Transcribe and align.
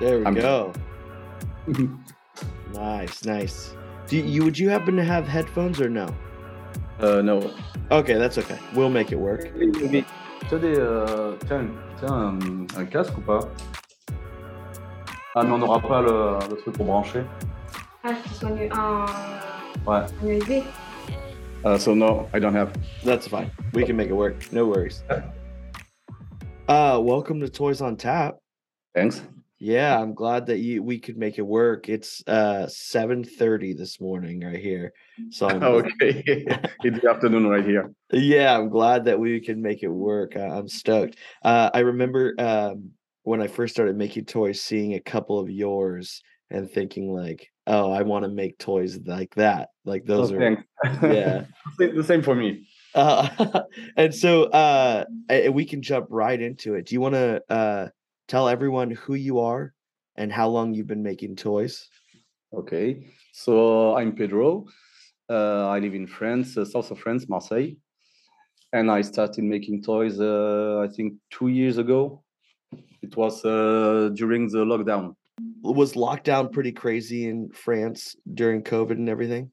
There 0.00 0.18
we 0.18 0.24
I'm- 0.26 0.34
go. 0.34 0.72
nice, 2.74 3.24
nice. 3.24 3.74
Do 4.08 4.16
you 4.16 4.42
would 4.44 4.58
you 4.58 4.68
happen 4.68 4.96
to 4.96 5.04
have 5.04 5.26
headphones 5.28 5.80
or 5.80 5.88
no? 5.88 6.06
Euh, 7.00 7.22
no. 7.22 7.50
Okay, 7.90 8.14
that's 8.14 8.36
okay. 8.38 8.58
We'll 8.74 8.90
make 8.90 9.12
it 9.12 9.18
work. 9.18 9.50
Oui, 9.56 9.70
oui, 9.74 9.88
oui. 9.90 10.04
Tu 10.48 10.54
as 10.56 10.58
des. 10.58 10.76
euh, 10.76 11.36
tiens, 11.46 11.68
tiens 11.98 12.12
un, 12.12 12.66
un 12.76 12.84
casque 12.86 13.16
ou 13.16 13.20
pas 13.20 13.40
Ah, 15.34 15.44
mais 15.44 15.52
on 15.52 15.58
n'aura 15.58 15.80
pas 15.80 16.02
le, 16.02 16.38
le 16.50 16.56
truc 16.56 16.74
pour 16.74 16.86
brancher. 16.86 17.24
Ah, 18.04 18.12
que 18.14 18.28
ce 18.28 18.34
soit 18.34 18.50
un, 18.50 19.06
Ouais. 19.86 20.04
un 20.22 20.26
USB. 20.26 20.64
Uh, 21.64 21.78
so 21.78 21.94
no, 21.94 22.28
I 22.34 22.40
don't 22.40 22.54
have. 22.56 22.72
That's 23.04 23.28
fine. 23.28 23.50
We 23.72 23.84
can 23.86 23.96
make 23.96 24.08
it 24.08 24.14
work. 24.16 24.52
No 24.52 24.66
worries. 24.66 25.04
Welcome 27.02 27.40
to 27.40 27.48
Toys 27.48 27.80
on 27.80 27.96
Tap. 27.96 28.36
Thanks. 28.94 29.22
Yeah, 29.58 29.98
I'm 29.98 30.14
glad 30.14 30.46
that 30.46 30.58
you 30.58 30.84
we 30.84 31.00
could 31.00 31.16
make 31.16 31.36
it 31.36 31.42
work. 31.42 31.88
It's 31.88 32.22
uh 32.28 32.68
7:30 32.68 33.76
this 33.76 34.00
morning 34.00 34.44
right 34.44 34.60
here. 34.60 34.92
So 35.30 35.48
I'm, 35.48 35.62
okay, 35.64 36.22
it's 36.84 37.00
the 37.00 37.10
afternoon 37.10 37.48
right 37.48 37.64
here. 37.64 37.92
yeah, 38.12 38.56
I'm 38.56 38.68
glad 38.68 39.06
that 39.06 39.18
we 39.18 39.40
can 39.40 39.60
make 39.60 39.82
it 39.82 39.88
work. 39.88 40.36
I, 40.36 40.42
I'm 40.46 40.68
stoked. 40.68 41.16
Uh, 41.42 41.70
I 41.74 41.80
remember 41.80 42.34
um, 42.38 42.92
when 43.24 43.42
I 43.42 43.48
first 43.48 43.74
started 43.74 43.96
making 43.96 44.26
toys, 44.26 44.60
seeing 44.60 44.94
a 44.94 45.00
couple 45.00 45.40
of 45.40 45.50
yours 45.50 46.22
and 46.50 46.70
thinking 46.70 47.12
like, 47.12 47.48
"Oh, 47.66 47.90
I 47.90 48.02
want 48.02 48.26
to 48.26 48.30
make 48.30 48.58
toys 48.58 49.00
like 49.04 49.34
that." 49.34 49.70
Like 49.84 50.04
those 50.04 50.30
Oh, 50.30 50.36
are 50.36 50.38
thanks. 50.38 50.62
yeah. 51.02 51.46
the 51.78 52.04
same 52.04 52.22
for 52.22 52.36
me. 52.36 52.68
Uh, 52.94 53.62
and 53.96 54.14
so 54.14 54.44
uh, 54.44 55.04
we 55.50 55.64
can 55.64 55.82
jump 55.82 56.06
right 56.10 56.40
into 56.40 56.74
it. 56.74 56.86
Do 56.86 56.94
you 56.94 57.00
want 57.00 57.14
to 57.14 57.42
uh, 57.48 57.88
tell 58.28 58.48
everyone 58.48 58.90
who 58.90 59.14
you 59.14 59.40
are 59.40 59.72
and 60.16 60.32
how 60.32 60.48
long 60.48 60.74
you've 60.74 60.86
been 60.86 61.02
making 61.02 61.36
toys? 61.36 61.88
Okay, 62.54 63.06
so 63.32 63.96
I'm 63.96 64.14
Pedro. 64.14 64.66
Uh, 65.30 65.68
I 65.68 65.78
live 65.78 65.94
in 65.94 66.06
France, 66.06 66.56
uh, 66.58 66.64
south 66.64 66.90
of 66.90 66.98
France, 66.98 67.28
Marseille, 67.28 67.76
and 68.72 68.90
I 68.90 69.00
started 69.00 69.44
making 69.44 69.82
toys. 69.82 70.20
Uh, 70.20 70.86
I 70.86 70.92
think 70.94 71.14
two 71.30 71.48
years 71.48 71.78
ago. 71.78 72.22
It 73.02 73.16
was 73.16 73.44
uh, 73.44 74.10
during 74.14 74.48
the 74.48 74.64
lockdown. 74.64 75.14
Was 75.62 75.94
lockdown 75.94 76.52
pretty 76.52 76.72
crazy 76.72 77.28
in 77.28 77.50
France 77.50 78.16
during 78.32 78.62
COVID 78.62 78.92
and 78.92 79.08
everything? 79.08 79.50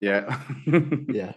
Yeah. 0.00 0.40
Yeah. 1.08 1.32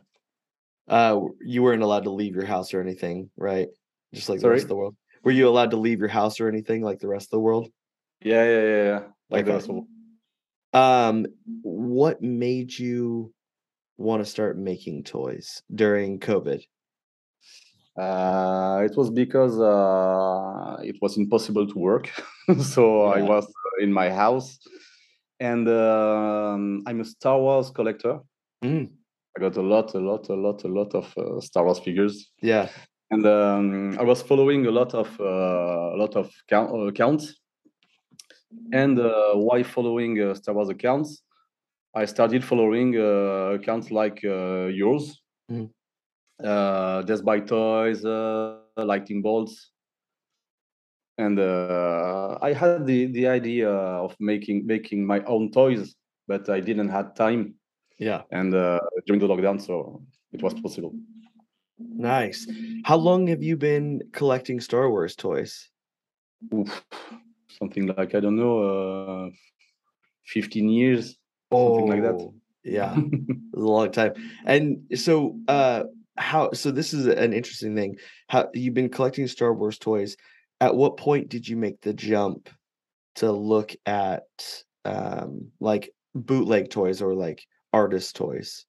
Uh, 0.87 1.21
you 1.41 1.63
weren't 1.63 1.83
allowed 1.83 2.03
to 2.03 2.11
leave 2.11 2.35
your 2.35 2.45
house 2.45 2.73
or 2.73 2.81
anything, 2.81 3.29
right? 3.37 3.69
Just 4.13 4.29
like 4.29 4.39
the 4.41 4.49
rest 4.49 4.63
of 4.63 4.69
the 4.69 4.75
world. 4.75 4.95
Were 5.23 5.31
you 5.31 5.47
allowed 5.47 5.71
to 5.71 5.77
leave 5.77 5.99
your 5.99 6.09
house 6.09 6.39
or 6.39 6.47
anything 6.47 6.81
like 6.81 6.99
the 6.99 7.07
rest 7.07 7.27
of 7.27 7.31
the 7.31 7.39
world? 7.39 7.69
yeah, 8.21 8.43
yeah, 8.43 8.61
yeah, 8.61 8.83
yeah. 8.83 9.03
Like 9.29 9.47
Okay. 9.47 9.53
that. 9.53 9.63
So, 9.63 9.87
Um, 10.73 11.27
what 11.61 12.21
made 12.21 12.77
you 12.77 13.33
want 13.97 14.23
to 14.23 14.29
start 14.29 14.57
making 14.57 15.03
toys 15.03 15.61
during 15.73 16.19
COVID? 16.19 16.63
Uh, 17.97 18.81
it 18.85 18.95
was 18.95 19.09
because 19.09 19.59
uh, 19.59 20.77
it 20.81 20.95
was 21.01 21.17
impossible 21.17 21.67
to 21.67 21.77
work, 21.77 22.09
so 22.61 23.01
I 23.03 23.21
was 23.21 23.45
uh, 23.45 23.83
in 23.83 23.91
my 23.91 24.09
house, 24.09 24.57
and 25.39 25.67
um, 25.67 26.83
I'm 26.87 27.01
a 27.01 27.05
Star 27.05 27.37
Wars 27.37 27.69
collector. 27.69 28.19
Mm. 28.63 28.91
I 29.37 29.39
got 29.39 29.55
a 29.57 29.61
lot, 29.61 29.93
a 29.95 29.99
lot, 29.99 30.29
a 30.29 30.33
lot, 30.35 30.63
a 30.63 30.67
lot 30.67 30.93
of 30.93 31.13
uh, 31.17 31.39
Star 31.39 31.63
Wars 31.63 31.79
figures, 31.79 32.31
Yeah. 32.41 32.67
and 33.11 33.25
um, 33.25 33.97
I 33.99 34.03
was 34.03 34.21
following 34.21 34.65
a 34.67 34.71
lot 34.71 34.93
of 34.93 35.07
uh, 35.19 35.95
a 35.95 35.97
lot 35.97 36.15
of 36.15 36.29
count, 36.49 36.71
uh, 36.71 36.87
accounts. 36.87 37.35
And 38.73 38.99
uh, 38.99 39.33
while 39.35 39.63
following 39.63 40.21
uh, 40.21 40.33
Star 40.35 40.53
Wars 40.55 40.69
accounts, 40.69 41.23
I 41.95 42.05
started 42.05 42.43
following 42.43 42.97
uh, 42.97 43.55
accounts 43.59 43.91
like 43.91 44.19
uh, 44.25 44.65
yours, 44.67 45.21
uh, 46.43 47.01
Death 47.03 47.23
by 47.23 47.39
Toys, 47.39 48.03
uh, 48.03 48.57
Lightning 48.77 49.21
Bolts, 49.21 49.71
and 51.17 51.39
uh, 51.39 52.37
I 52.41 52.51
had 52.53 52.85
the 52.85 53.05
the 53.07 53.27
idea 53.27 53.69
of 53.69 54.15
making 54.19 54.65
making 54.65 55.05
my 55.05 55.19
own 55.25 55.51
toys, 55.51 55.95
but 56.27 56.49
I 56.49 56.59
didn't 56.59 56.89
have 56.89 57.15
time, 57.15 57.55
Yeah. 58.01 58.21
and 58.31 58.53
uh, 58.55 58.79
during 59.05 59.21
the 59.21 59.27
lockdown, 59.27 59.61
so 59.61 60.01
it 60.33 60.41
was 60.41 60.55
possible. 60.55 60.91
Nice. 61.77 62.47
How 62.83 62.97
long 62.97 63.27
have 63.27 63.43
you 63.43 63.57
been 63.57 64.01
collecting 64.11 64.59
Star 64.59 64.89
Wars 64.89 65.15
toys? 65.15 65.69
Oof, 66.53 66.83
something 67.59 67.85
like 67.87 68.15
I 68.15 68.19
don't 68.19 68.35
know, 68.37 68.55
uh, 68.71 69.29
fifteen 70.25 70.67
years, 70.69 71.15
something 71.53 71.89
like 71.89 72.01
that. 72.01 72.15
Oh, 72.15 72.33
Yeah. 72.63 72.95
A 73.55 73.59
long 73.59 73.91
time. 73.91 74.13
And 74.45 74.81
so 74.97 75.37
uh 75.47 75.83
how 76.17 76.51
so 76.53 76.71
this 76.71 76.93
is 76.93 77.05
an 77.05 77.33
interesting 77.33 77.75
thing. 77.75 77.97
How 78.27 78.49
you've 78.53 78.73
been 78.73 78.89
collecting 78.89 79.27
Star 79.27 79.53
Wars 79.53 79.77
toys. 79.77 80.17
At 80.59 80.75
what 80.75 80.97
point 80.97 81.29
did 81.29 81.47
you 81.47 81.57
make 81.57 81.81
the 81.81 81.93
jump 81.93 82.49
to 83.15 83.31
look 83.31 83.75
at 83.85 84.25
um 84.85 85.51
like 85.59 85.93
bootleg 86.15 86.69
toys 86.69 87.01
or 87.01 87.13
like 87.13 87.45
artist 87.73 88.15
toys? 88.15 88.65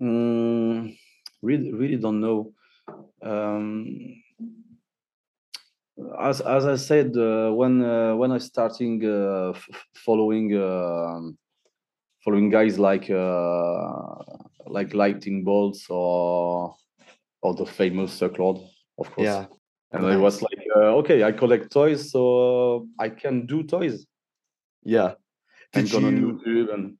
Mm, 0.00 0.96
really, 1.42 1.72
really 1.72 1.96
don't 1.96 2.20
know. 2.20 2.52
Um, 3.22 4.22
as 6.20 6.40
as 6.40 6.66
I 6.66 6.76
said, 6.76 7.16
uh, 7.16 7.50
when 7.50 7.82
uh, 7.82 8.14
when 8.16 8.32
I 8.32 8.38
starting 8.38 9.02
uh, 9.04 9.50
f- 9.50 9.86
following 9.94 10.54
um 10.56 11.38
following 12.22 12.50
guys 12.50 12.78
like 12.78 13.08
uh, 13.08 14.14
like 14.66 14.92
lightning 14.92 15.44
bolts 15.44 15.86
or 15.88 16.76
or 17.40 17.54
the 17.54 17.66
famous 17.66 18.20
Sucklord, 18.20 18.60
of 18.98 19.10
course. 19.12 19.24
Yeah. 19.24 19.46
And 19.92 20.04
I 20.04 20.16
was 20.16 20.42
like, 20.42 20.58
uh, 20.76 20.96
okay, 20.96 21.22
I 21.22 21.32
collect 21.32 21.72
toys, 21.72 22.10
so 22.10 22.20
uh, 22.98 23.02
I 23.02 23.08
can 23.08 23.46
do 23.46 23.62
toys. 23.62 24.04
Yeah. 24.82 25.14
And 25.72 25.88
Did 25.88 26.00
go 26.00 26.06
on 26.06 26.16
you 26.16 26.32
YouTube 26.32 26.74
and 26.74 26.98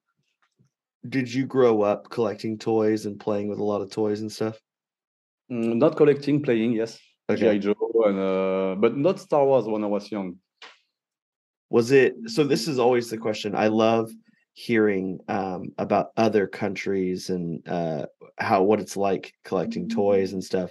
did 1.11 1.33
you 1.33 1.47
grow 1.47 1.83
up 1.83 2.11
collecting 2.11 2.59
toys 2.59 3.07
and 3.07 3.19
playing 3.19 3.49
with 3.49 3.59
a 3.59 3.65
lot 3.65 3.81
of 3.81 3.91
toys 3.91 4.21
and 4.21 4.31
stuff? 4.31 4.61
Mm, 5.51 5.77
not 5.77 5.97
collecting, 5.97 6.43
playing, 6.43 6.73
yes. 6.73 6.99
Okay. 7.29 7.41
G.I. 7.41 7.59
Joe, 7.59 7.75
and, 8.07 8.19
uh, 8.19 8.81
but 8.81 8.97
not 8.97 9.19
Star 9.21 9.45
Wars 9.45 9.67
when 9.67 9.83
I 9.85 9.87
was 9.87 10.11
young. 10.11 10.37
Was 11.71 11.91
it 11.91 12.15
so 12.27 12.45
this 12.45 12.69
is 12.69 12.79
always 12.79 13.11
the 13.11 13.19
question. 13.19 13.55
I 13.57 13.67
love 13.67 14.11
hearing 14.53 15.19
um 15.29 15.69
about 15.77 16.07
other 16.17 16.47
countries 16.47 17.29
and 17.29 17.69
uh 17.69 18.07
how 18.39 18.63
what 18.63 18.81
it's 18.81 18.97
like 18.97 19.35
collecting 19.45 19.89
toys 19.89 20.33
and 20.33 20.43
stuff. 20.43 20.71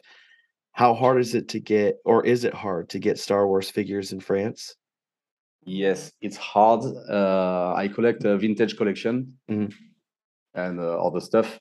How 0.72 0.94
hard 0.94 1.20
is 1.20 1.36
it 1.36 1.50
to 1.50 1.60
get 1.60 1.98
or 2.06 2.26
is 2.26 2.46
it 2.46 2.54
hard 2.54 2.90
to 2.90 3.00
get 3.00 3.20
Star 3.20 3.46
Wars 3.48 3.70
figures 3.70 4.14
in 4.14 4.20
France? 4.22 4.76
Yes, 5.66 6.12
it's 6.22 6.38
hard. 6.38 6.84
Uh, 7.10 7.74
I 7.76 7.88
collect 7.90 8.24
a 8.24 8.38
vintage 8.38 8.78
collection 8.78 9.38
Mhm. 9.50 9.74
And 10.56 10.80
uh, 10.80 10.98
other 11.06 11.20
stuff, 11.20 11.60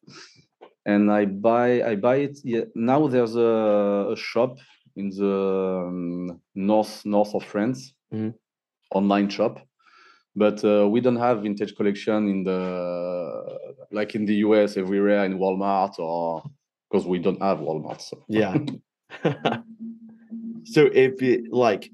and 0.86 1.10
I 1.10 1.24
buy 1.26 1.82
I 1.82 1.96
buy 1.96 2.16
it. 2.16 2.38
Yeah, 2.44 2.64
now 2.74 3.06
there's 3.08 3.36
a, 3.36 4.10
a 4.12 4.16
shop 4.16 4.58
in 4.96 5.10
the 5.10 5.84
um, 5.88 6.40
north 6.54 7.04
north 7.04 7.34
of 7.34 7.44
France, 7.44 7.94
Mhm. 8.12 8.34
online 8.90 9.28
shop. 9.28 9.60
But 10.36 10.64
uh, 10.64 10.88
we 10.88 11.00
don't 11.00 11.16
have 11.16 11.42
vintage 11.42 11.76
collection 11.76 12.28
in 12.28 12.44
the 12.44 13.58
like 13.92 14.14
in 14.14 14.24
the 14.26 14.36
US 14.46 14.76
everywhere 14.76 15.24
in 15.24 15.38
Walmart 15.38 15.98
or 15.98 16.42
because 16.90 17.06
we 17.06 17.18
don't 17.18 17.40
have 17.42 17.58
Walmart. 17.58 18.00
So 18.00 18.24
Yeah. 18.28 18.58
so 20.64 20.86
if 20.92 21.22
it 21.22 21.52
like 21.52 21.90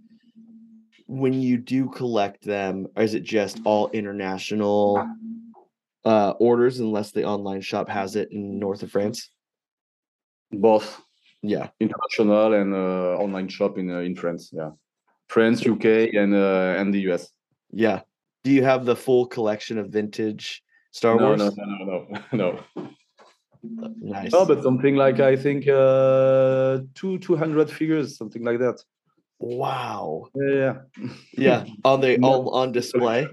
when 1.06 1.32
you 1.34 1.56
do 1.58 1.88
collect 1.88 2.44
them, 2.44 2.86
is 2.96 3.14
it 3.14 3.24
just 3.24 3.60
all 3.64 3.90
international 3.90 5.04
uh 6.04 6.30
orders 6.38 6.80
unless 6.80 7.12
the 7.12 7.24
online 7.24 7.60
shop 7.60 7.88
has 7.88 8.16
it 8.16 8.28
in 8.32 8.58
north 8.58 8.82
of 8.82 8.90
France? 8.90 9.30
both 10.52 11.00
Yeah. 11.42 11.68
international 11.78 12.52
and 12.54 12.74
uh, 12.74 13.16
online 13.24 13.48
shop 13.48 13.78
in 13.78 13.90
uh, 13.90 14.00
in 14.00 14.14
France. 14.16 14.50
Yeah, 14.52 14.70
France, 15.28 15.64
UK, 15.66 15.84
and 16.14 16.34
uh, 16.34 16.74
and 16.80 16.92
the 16.92 17.00
US. 17.12 17.30
Yeah. 17.72 18.00
Do 18.44 18.50
you 18.50 18.64
have 18.64 18.84
the 18.84 18.96
full 18.96 19.26
collection 19.26 19.78
of 19.78 19.90
vintage 19.90 20.62
Star 20.92 21.16
no, 21.16 21.26
Wars? 21.26 21.38
no, 21.38 21.50
no, 21.56 21.84
no, 21.84 22.06
no, 22.10 22.18
no. 22.32 22.48
Nice. 23.62 24.32
No, 24.32 24.44
but 24.46 24.62
something 24.62 24.96
like 24.96 25.20
I 25.20 25.36
think 25.36 25.68
uh, 25.68 26.80
two 26.94 27.18
two 27.18 27.36
hundred 27.36 27.70
figures, 27.70 28.16
something 28.16 28.42
like 28.42 28.58
that. 28.58 28.82
wow. 29.38 30.26
Yeah, 30.34 30.54
yeah. 30.56 30.74
Yeah. 31.36 31.64
On 31.84 32.00
the 32.00 32.18
all 32.22 32.50
on 32.50 32.72
display. 32.72 33.28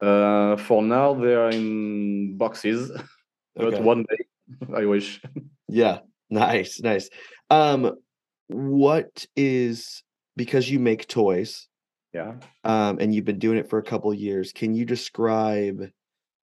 Uh, 0.00 0.56
for 0.56 0.82
now, 0.82 1.14
they 1.14 1.34
are 1.34 1.50
in 1.50 2.36
boxes, 2.36 2.90
but 3.56 3.74
Okay. 3.74 3.82
one 3.82 4.04
day, 4.08 4.24
I 4.76 4.84
wish. 4.86 5.20
Yeah. 5.68 6.00
Nice, 6.30 6.80
nice. 6.80 7.08
Um 7.50 7.96
what 8.48 9.26
is 9.36 10.02
because 10.36 10.70
you 10.70 10.78
make 10.78 11.06
toys 11.08 11.68
Yeah. 12.14 12.36
um 12.64 12.98
and 13.00 13.14
you've 13.14 13.24
been 13.24 13.38
doing 13.38 13.58
it 13.58 13.68
for 13.68 13.78
a 13.78 13.82
couple 13.82 14.10
of 14.12 14.18
years, 14.18 14.52
can 14.52 14.74
you 14.74 14.84
describe 14.84 15.90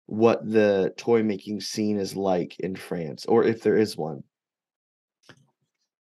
what 0.07 0.45
the 0.49 0.93
toy 0.97 1.23
making 1.23 1.61
scene 1.61 1.99
is 1.99 2.17
like 2.17 2.59
in 2.61 2.77
France 2.77 3.25
or 3.27 3.45
if 3.45 3.63
there 3.63 3.77
is 3.77 3.97
one? 3.97 4.25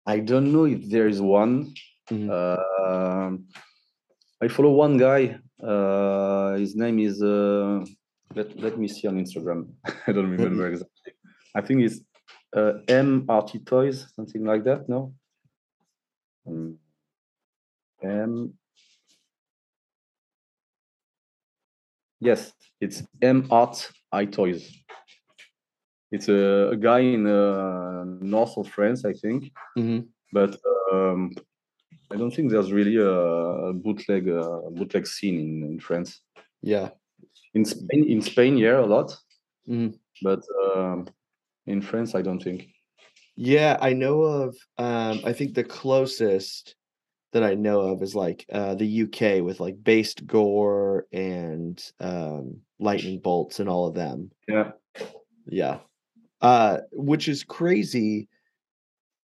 I 0.06 0.19
don't 0.19 0.51
know 0.51 0.66
if 0.66 0.89
there 0.89 1.07
is 1.07 1.22
one. 1.22 1.74
Mhm. 2.10 2.30
Um, 2.31 3.48
I 4.42 4.48
follow 4.48 4.72
one 4.72 4.98
guy. 4.98 5.39
Uh, 5.62 6.54
his 6.56 6.75
name 6.75 7.00
is. 7.00 7.21
Uh, 7.21 7.83
let 8.36 8.59
Let 8.59 8.77
me 8.77 8.88
see 8.88 9.07
on 9.07 9.18
Instagram. 9.18 9.69
I 10.07 10.12
don't 10.12 10.30
remember 10.30 10.68
exactly. 10.68 11.13
I 11.56 11.62
think 11.62 11.81
it's 11.81 12.00
uh, 12.56 12.74
M 12.88 13.25
RT 13.30 13.65
Toys, 13.65 14.12
something 14.15 14.44
like 14.45 14.63
that. 14.65 14.88
No. 14.89 15.13
Um, 16.45 16.77
M. 18.04 18.54
Yes, 22.19 22.53
it's 22.81 23.03
M 23.21 23.48
Art 23.51 23.92
I 24.12 24.25
Toys. 24.25 24.71
It's 26.12 26.30
a, 26.30 26.69
a 26.71 26.75
guy 26.77 27.00
in 27.00 27.27
uh, 27.27 28.03
north 28.21 28.57
of 28.57 28.68
France, 28.69 29.03
I 29.06 29.13
think 29.13 29.51
Mhm. 29.77 30.07
but 30.31 30.57
um, 30.92 31.31
I 32.12 32.15
don't 32.15 32.31
think 32.31 32.51
there's 32.51 32.71
really 32.71 32.95
a, 32.98 33.09
a 33.09 33.74
bootleg 33.74 34.30
uh, 34.30 34.62
bootleg 34.71 35.06
scene 35.07 35.39
in, 35.39 35.63
in 35.71 35.80
France. 35.80 36.21
Yeah. 36.62 36.89
In 37.54 37.65
Spain, 37.65 38.06
in 38.09 38.21
Spain, 38.21 38.57
yeah, 38.57 38.80
a 38.80 38.86
lot, 38.86 39.15
Mhm. 39.68 39.98
but 40.21 40.42
um, 40.75 41.07
in 41.65 41.81
France, 41.81 42.15
I 42.15 42.21
don't 42.21 42.42
think. 42.42 42.68
Yeah, 43.36 43.77
I 43.81 43.94
know 43.94 44.21
of 44.24 44.56
um 44.77 45.19
I 45.25 45.33
think 45.33 45.54
the 45.54 45.63
closest 45.63 46.75
that 47.33 47.44
I 47.44 47.54
know 47.56 47.81
of 47.81 48.01
is 48.01 48.15
like 48.15 48.45
uh 48.51 48.74
the 48.75 49.03
UK 49.03 49.42
with 49.44 49.60
like 49.60 49.83
based 49.83 50.25
gore 50.25 51.06
and 51.12 51.77
um 52.00 52.62
lightning 52.80 53.19
bolts 53.19 53.60
and 53.60 53.69
all 53.69 53.88
of 53.88 53.94
them. 53.95 54.31
Yeah, 54.48 54.71
Yeah. 55.45 55.80
Uh 56.42 56.80
which 56.92 57.27
is 57.27 57.44
crazy. 57.44 58.27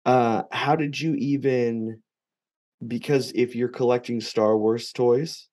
Uh 0.05 0.43
how 0.51 0.77
did 0.77 1.01
you 1.01 1.15
even 1.15 2.03
because 2.89 3.33
if 3.35 3.55
you're 3.55 3.69
collecting 3.69 4.21
Star 4.21 4.57
Wars 4.57 4.93
toys, 4.93 5.49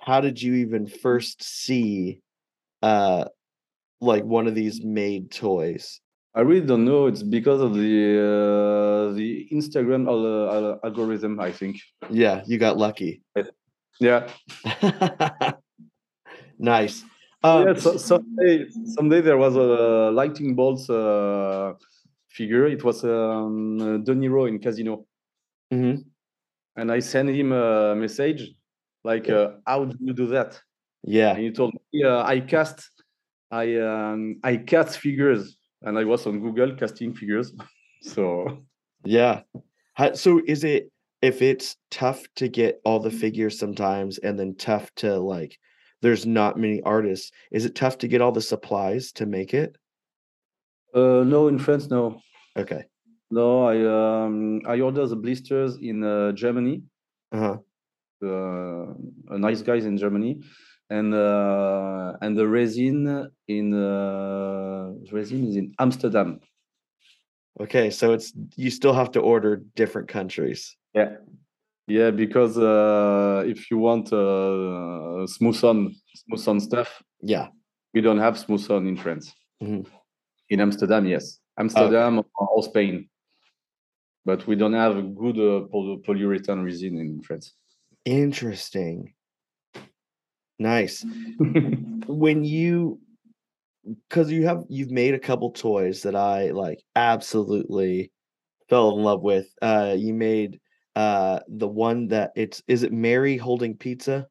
how 0.00 0.20
did 0.20 0.40
you 0.40 0.54
even 0.54 0.86
first 0.86 1.42
see 1.42 2.20
uh 2.82 3.24
like 4.00 4.24
one 4.24 4.46
of 4.46 4.54
these 4.54 4.84
made 4.84 5.30
toys? 5.30 6.00
I 6.38 6.42
really 6.42 6.64
don't 6.64 6.84
know. 6.84 7.06
It's 7.06 7.24
because 7.24 7.60
of 7.60 7.74
the 7.74 8.14
uh, 8.14 9.12
the 9.14 9.48
Instagram 9.50 10.06
al- 10.06 10.54
al- 10.54 10.80
algorithm, 10.84 11.40
I 11.40 11.50
think. 11.50 11.80
Yeah, 12.10 12.42
you 12.46 12.58
got 12.58 12.76
lucky. 12.76 13.22
Yeah, 13.98 14.28
nice. 16.58 17.02
Um, 17.42 17.66
yeah. 17.66 17.74
So, 17.74 17.96
someday, 17.96 18.66
someday 18.84 19.20
there 19.20 19.36
was 19.36 19.56
a 19.56 20.12
lightning 20.12 20.54
bolts 20.54 20.88
uh, 20.88 21.72
figure. 22.28 22.66
It 22.66 22.84
was 22.84 23.02
um, 23.02 24.04
De 24.04 24.14
Niro 24.14 24.46
in 24.46 24.60
Casino. 24.60 25.06
Mhm, 25.72 26.04
and 26.76 26.92
I 26.92 27.00
sent 27.00 27.30
him 27.30 27.52
a 27.52 27.94
message 27.96 28.50
like, 29.04 29.28
Yeah. 29.28 29.36
uh, 29.36 29.60
"How 29.66 29.84
do 29.86 29.96
you 30.00 30.14
do 30.14 30.26
that?" 30.28 30.62
Yeah. 31.04 31.30
And 31.34 31.40
he 31.40 31.52
told 31.52 31.74
me, 31.92 32.04
uh, 32.04 32.22
"I 32.24 32.40
cast, 32.40 32.90
I 33.50 33.76
um, 33.76 34.40
I 34.44 34.58
cast 34.58 34.98
figures, 35.00 35.58
and 35.82 35.98
I 35.98 36.04
was 36.04 36.26
on 36.26 36.40
Google 36.40 36.76
casting 36.76 37.14
figures." 37.14 37.52
so 38.02 38.64
Yeah. 39.04 39.42
So 40.14 40.40
is 40.46 40.64
it 40.64 40.90
if 41.22 41.42
it's 41.42 41.76
tough 41.90 42.22
to 42.36 42.48
get 42.48 42.80
all 42.84 43.00
the 43.00 43.10
figures 43.10 43.58
sometimes 43.58 44.18
and 44.18 44.38
then 44.38 44.54
tough 44.56 44.94
to 44.96 45.18
like 45.18 45.58
there's 46.02 46.26
not 46.26 46.56
many 46.58 46.80
artists, 46.82 47.32
is 47.52 47.64
it 47.66 47.74
tough 47.74 47.98
to 47.98 48.08
get 48.08 48.20
all 48.20 48.32
the 48.32 48.40
supplies 48.42 49.12
to 49.12 49.26
make 49.26 49.52
it? 49.54 49.76
uh, 50.94 51.22
no, 51.24 51.48
in 51.48 51.58
France, 51.58 51.88
no, 51.90 52.20
Okay. 52.56 52.84
No. 53.30 53.64
I 53.64 53.76
um, 54.24 54.60
I 54.66 54.80
ordered 54.80 55.08
the 55.08 55.16
blisters 55.16 55.76
in 55.80 56.02
uh, 56.04 56.32
Germany. 56.32 56.82
Uh-huh. 57.32 57.58
Uh, 58.20 58.94
a 59.30 59.38
nice 59.38 59.62
guys 59.62 59.86
in 59.86 59.96
Germany, 59.96 60.40
and 60.90 61.14
uh, 61.14 62.16
and 62.20 62.36
the 62.36 62.46
resin 62.48 63.30
in 63.46 63.72
uh, 63.74 64.90
resin 65.12 65.46
is 65.46 65.56
in 65.56 65.72
Amsterdam. 65.78 66.40
Okay, 67.60 67.90
so 67.90 68.12
it's 68.12 68.32
you 68.56 68.70
still 68.70 68.92
have 68.92 69.10
to 69.12 69.20
order 69.20 69.62
different 69.76 70.08
countries. 70.08 70.76
Yeah, 70.94 71.16
yeah, 71.86 72.10
because 72.10 72.58
uh, 72.58 73.44
if 73.46 73.70
you 73.70 73.78
want 73.78 74.12
uh, 74.12 75.26
smooth 75.26 75.62
on 75.64 75.94
smooth 76.14 76.48
on 76.48 76.60
stuff, 76.60 77.02
Yeah. 77.22 77.48
we 77.94 78.00
don't 78.00 78.18
have 78.18 78.36
smooth 78.38 78.68
on 78.70 78.86
in 78.86 78.96
France. 78.96 79.32
Mhm. 79.62 79.86
In 80.50 80.60
Amsterdam, 80.60 81.06
yes, 81.06 81.38
Amsterdam 81.56 82.18
or, 82.18 82.48
or 82.56 82.62
Spain, 82.62 83.08
but 84.28 84.46
we 84.46 84.54
don't 84.54 84.74
have 84.74 84.94
a 84.98 85.02
good 85.02 85.38
uh, 85.38 85.66
poly- 85.68 86.02
polyurethane 86.06 86.62
resin 86.62 86.98
in 86.98 87.22
France. 87.22 87.54
Interesting. 88.04 89.14
Nice. 90.58 91.02
when 92.06 92.44
you 92.44 93.00
because 94.04 94.30
you 94.30 94.44
have 94.44 94.64
you've 94.68 94.90
made 94.90 95.14
a 95.14 95.18
couple 95.18 95.50
toys 95.52 96.02
that 96.02 96.14
I 96.14 96.50
like 96.50 96.82
absolutely 96.94 98.12
fell 98.68 98.98
in 98.98 99.02
love 99.02 99.22
with. 99.22 99.48
Uh 99.62 99.94
you 99.96 100.12
made 100.12 100.60
uh 100.94 101.40
the 101.48 101.68
one 101.68 102.08
that 102.08 102.32
it's 102.36 102.62
is 102.68 102.82
it 102.82 102.92
Mary 102.92 103.38
holding 103.38 103.78
pizza? 103.78 104.26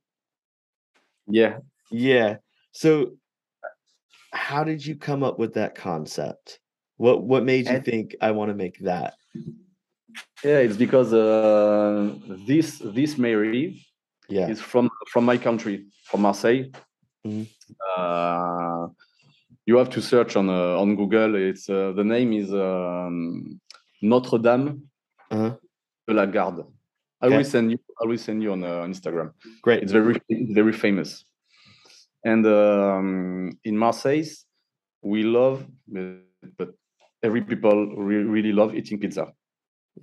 yeah, 1.27 1.57
Yeah. 1.89 2.35
So 2.71 3.13
how 4.31 4.63
did 4.63 4.85
you 4.85 4.95
come 4.95 5.23
up 5.23 5.39
with 5.39 5.55
that 5.55 5.73
concept? 5.73 6.59
What 6.97 7.23
what 7.23 7.43
made 7.43 7.67
you 7.67 7.81
think 7.81 8.15
I 8.21 8.29
want 8.29 8.49
to 8.51 8.55
make 8.55 8.77
that? 8.81 9.15
Yeah, 10.43 10.59
it's 10.59 10.77
because 10.77 11.13
uh, 11.13 12.13
this 12.47 12.79
this 12.93 13.17
Mary 13.17 13.83
Yeah. 14.29 14.49
is 14.51 14.59
from 14.61 14.89
from 15.11 15.25
my 15.25 15.37
country, 15.37 15.85
from 16.09 16.21
Marseille. 16.21 16.65
Mhm. 17.25 17.47
Uh, 17.97 18.87
you 19.65 19.77
have 19.77 19.89
to 19.89 20.01
search 20.01 20.35
on 20.35 20.49
uh, 20.49 20.81
on 20.81 20.95
Google. 20.95 21.35
It's 21.35 21.69
uh, 21.69 21.91
the 21.95 22.03
name 22.03 22.33
is 22.33 22.51
um, 22.53 23.59
Notre 24.01 24.39
Dame 24.39 24.81
Uh-huh. 25.31 25.51
de 26.07 26.13
la 26.13 26.25
Garde. 26.25 26.63
I 27.21 27.25
Okay. 27.27 27.37
will 27.37 27.43
send 27.45 27.71
you. 27.71 27.79
I 28.01 28.05
will 28.07 28.17
send 28.17 28.43
you 28.43 28.51
on 28.51 28.63
uh, 28.63 28.85
Instagram. 28.87 29.31
Great. 29.61 29.83
It's 29.83 29.91
very 29.91 30.15
very 30.53 30.73
famous. 30.73 31.25
And 32.23 32.45
um, 32.45 33.57
in 33.63 33.77
Marseille, 33.77 34.25
we 35.01 35.23
love, 35.23 35.65
but 35.87 36.21
but 36.57 36.69
every 37.23 37.41
people 37.41 37.95
re- 37.95 38.23
really 38.35 38.51
love 38.53 38.75
eating 38.75 38.99
pizza. 38.99 39.33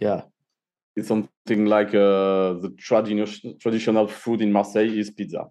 Yeah. 0.01 0.23
It's 0.97 1.09
something 1.09 1.67
like 1.67 1.89
uh, 1.89 2.55
the 2.63 2.73
traditional 2.79 3.27
traditional 3.61 4.07
food 4.09 4.41
in 4.41 4.53
Marseille 4.53 4.97
is 4.99 5.11
pizza. 5.11 5.45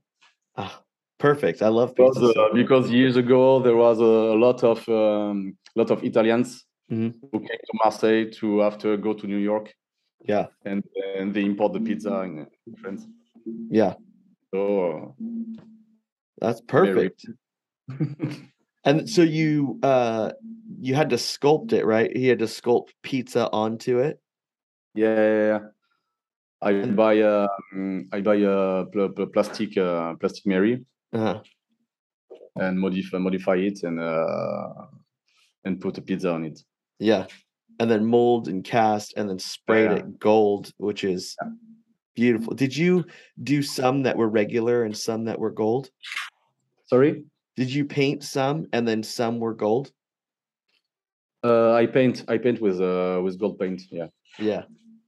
Ah, 0.55 0.81
perfect. 1.19 1.61
I 1.61 1.67
love 1.67 1.93
pizza. 1.95 2.19
so 2.33 2.45
uh, 2.45 2.53
because 2.53 2.89
years 2.89 3.17
ago 3.17 3.59
there 3.61 3.75
was 3.75 3.99
a 3.99 4.35
lot 4.37 4.63
of 4.63 4.87
um, 4.89 5.57
lot 5.75 5.91
of 5.91 6.03
Italians 6.03 6.65
Mhm. 6.91 7.13
who 7.31 7.39
came 7.39 7.59
to 7.69 7.73
Marseille 7.83 8.29
to 8.39 8.61
after 8.63 8.97
go 8.97 9.13
to 9.13 9.25
New 9.27 9.37
York 9.37 9.73
Yeah. 10.27 10.47
and 10.65 10.83
and 11.17 11.33
they 11.33 11.43
import 11.43 11.73
the 11.73 11.79
pizza 11.79 12.21
in, 12.21 12.47
France. 12.81 13.07
Yeah. 13.69 13.93
So 14.53 15.15
That's 16.39 16.61
uh, 16.61 16.83
very- 16.83 16.93
perfect. 16.93 17.25
And 18.85 19.09
so 19.09 19.21
you 19.21 19.79
uh 19.81 20.31
you 20.81 20.93
had 20.95 21.09
to 21.11 21.15
sculpt 21.17 21.71
it, 21.73 21.85
right? 21.85 22.11
He 22.15 22.27
had 22.27 22.39
to 22.39 22.45
sculpt 22.47 22.89
pizza 23.01 23.49
onto 23.51 23.99
it. 23.99 24.19
Yeah, 24.93 25.15
yeah, 25.15 25.47
yeah. 25.47 25.59
I 26.61 26.85
buy 26.85 27.19
uh, 27.19 27.47
mm, 27.75 28.07
I 28.13 28.21
buy 28.21 28.35
a 28.35 28.85
pl- 28.85 29.09
pl- 29.09 29.27
plastic 29.27 29.77
uh, 29.77 30.15
plastic 30.15 30.45
Mary 30.45 30.85
Uh-huh. 31.11 31.41
and 32.55 32.79
modify 32.79 33.17
modify 33.17 33.55
it 33.57 33.83
and 33.83 33.99
uh, 33.99 34.69
and 35.65 35.79
put 35.81 35.97
a 35.97 36.01
pizza 36.01 36.31
on 36.31 36.45
it. 36.45 36.59
Yeah. 36.99 37.25
And 37.79 37.89
then 37.89 38.05
mold 38.05 38.47
and 38.47 38.63
cast 38.63 39.13
and 39.17 39.27
then 39.29 39.39
sprayed 39.39 39.91
Yeah. 39.91 39.97
it 39.97 40.19
gold, 40.19 40.71
which 40.77 41.03
is 41.03 41.35
beautiful. 42.15 42.53
Did 42.53 42.77
you 42.77 43.03
do 43.41 43.61
some 43.61 44.03
that 44.03 44.15
were 44.15 44.29
regular 44.29 44.83
and 44.85 44.95
some 44.95 45.25
that 45.25 45.39
were 45.39 45.51
gold? 45.51 45.89
Sorry. 46.85 47.25
Did 47.57 47.73
you 47.73 47.83
paint 47.85 48.23
some 48.23 48.67
and 48.73 48.87
then 48.87 49.03
some 49.03 49.39
were 49.39 49.53
gold? 49.55 49.91
Uh, 51.43 51.73
I 51.73 51.87
paint 51.87 52.23
I 52.29 52.37
paint 52.37 52.61
with 52.61 52.79
uh, 52.79 53.19
with 53.23 53.37
gold 53.39 53.59
paint. 53.59 53.81
Yeah. 53.91 54.07
Yeah. 54.39 54.63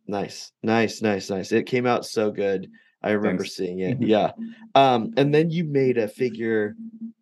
Nice. 0.08 0.52
Nice, 0.64 1.02
nice, 1.02 1.30
nice. 1.30 1.52
It 1.52 1.66
came 1.66 1.86
out 1.86 2.06
so 2.06 2.32
good. 2.32 2.70
I 3.02 3.12
remember 3.12 3.44
Thanks. 3.44 3.56
seeing 3.56 3.80
it. 3.80 4.02
Yeah. 4.02 4.32
Um 4.74 5.14
and 5.18 5.34
then 5.34 5.50
you 5.52 5.64
made 5.64 5.98
a 5.98 6.08
figure 6.08 6.76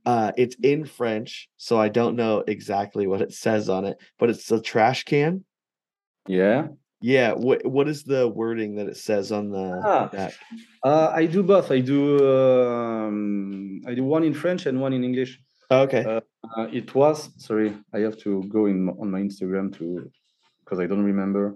uh 0.05 0.31
it's 0.37 0.55
in 0.63 0.85
French, 0.85 1.49
so 1.57 1.79
I 1.79 1.89
don't 1.89 2.15
know 2.15 2.43
exactly 2.47 3.05
what 3.07 3.21
it 3.21 3.33
says 3.33 3.69
on 3.69 3.85
it, 3.85 3.97
but 4.19 4.29
it's 4.29 4.49
a 4.51 4.61
trash 4.61 5.03
can. 5.03 5.43
Yeah. 6.27 6.67
Yeah, 7.01 7.33
what 7.33 7.65
what 7.65 7.89
is 7.89 8.03
the 8.03 8.29
wording 8.29 8.75
that 8.75 8.87
it 8.87 8.95
says 8.95 9.31
on 9.33 9.49
the 9.51 9.81
Ah. 9.83 10.07
back? 10.07 10.33
Uh, 10.83 11.11
I 11.13 11.25
do 11.25 11.43
both. 11.43 11.69
I 11.69 11.79
do 11.79 11.99
um, 12.33 13.81
I 13.85 13.93
do 13.93 14.03
one 14.05 14.23
in 14.23 14.33
French 14.33 14.65
and 14.67 14.79
one 14.79 14.93
in 14.93 15.03
English. 15.03 15.39
Okay. 15.71 16.03
Uh, 16.05 16.21
Uh, 16.57 16.67
it 16.71 16.93
was 16.95 17.29
sorry. 17.37 17.71
I 17.95 17.99
have 17.99 18.17
to 18.25 18.43
go 18.55 18.67
in 18.67 18.89
on 19.01 19.09
my 19.11 19.21
Instagram 19.21 19.71
to 19.77 20.09
because 20.63 20.79
I 20.83 20.87
don't 20.87 21.03
remember. 21.03 21.55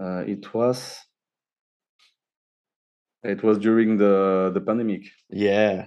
Uh, 0.00 0.24
it 0.26 0.52
was 0.54 0.98
it 3.22 3.42
was 3.42 3.58
during 3.58 3.96
the 3.96 4.50
the 4.54 4.60
pandemic. 4.60 5.02
yeah. 5.30 5.86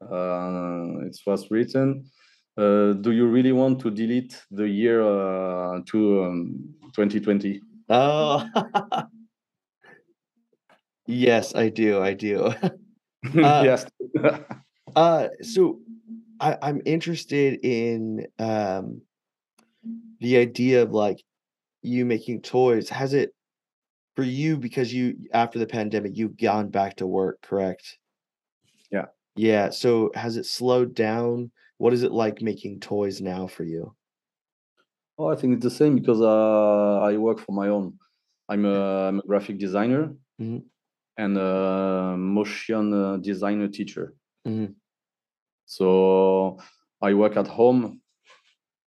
Uh, 0.00 1.04
it 1.04 1.16
was 1.26 1.50
written. 1.50 2.10
Uh, 2.56 2.94
do 2.94 3.12
you 3.12 3.26
really 3.26 3.52
want 3.52 3.78
to 3.80 3.90
delete 3.90 4.42
the 4.50 4.66
year 4.66 5.02
uh, 5.02 5.80
to 5.86 6.24
um, 6.24 6.74
2020? 6.94 7.60
Oh. 7.90 8.46
yes, 11.06 11.54
I 11.54 11.68
do. 11.68 12.00
I 12.02 12.14
do. 12.14 12.52
Uh, 13.36 13.62
yes. 13.64 13.86
Uh, 14.96 15.28
so 15.42 15.78
I, 16.40 16.56
I'm 16.62 16.80
interested 16.84 17.60
in 17.62 18.26
um, 18.38 19.02
the 20.20 20.38
idea 20.38 20.82
of 20.82 20.90
like 20.90 21.22
you 21.82 22.04
making 22.04 22.42
toys. 22.42 22.88
Has 22.88 23.14
it 23.14 23.34
for 24.16 24.22
you 24.22 24.56
because 24.56 24.92
you 24.92 25.16
after 25.32 25.58
the 25.58 25.66
pandemic 25.66 26.16
you've 26.16 26.36
gone 26.36 26.68
back 26.68 26.96
to 26.96 27.06
work, 27.06 27.40
correct? 27.42 27.98
Yeah. 28.90 29.06
Yeah. 29.36 29.70
So 29.70 30.10
has 30.14 30.36
it 30.36 30.46
slowed 30.46 30.94
down? 30.94 31.52
What 31.78 31.92
is 31.92 32.02
it 32.02 32.12
like 32.12 32.42
making 32.42 32.80
toys 32.80 33.20
now 33.20 33.46
for 33.46 33.64
you? 33.64 33.94
Oh, 35.18 35.26
I 35.28 35.36
think 35.36 35.54
it's 35.54 35.62
the 35.62 35.70
same 35.70 35.94
because 35.94 36.20
uh, 36.20 37.00
I 37.00 37.16
work 37.16 37.38
for 37.38 37.52
my 37.52 37.68
own. 37.68 37.98
I'm 38.48 38.64
a, 38.64 39.08
I'm 39.08 39.18
a 39.20 39.22
graphic 39.22 39.58
designer 39.58 40.14
Mhm. 40.40 40.64
and 41.18 41.36
a 41.38 42.16
motion 42.18 42.92
uh, 42.92 43.16
designer 43.18 43.68
teacher. 43.68 44.14
Mhm. 44.46 44.74
So 45.66 46.58
I 47.00 47.14
work 47.14 47.36
at 47.36 47.46
home, 47.46 47.99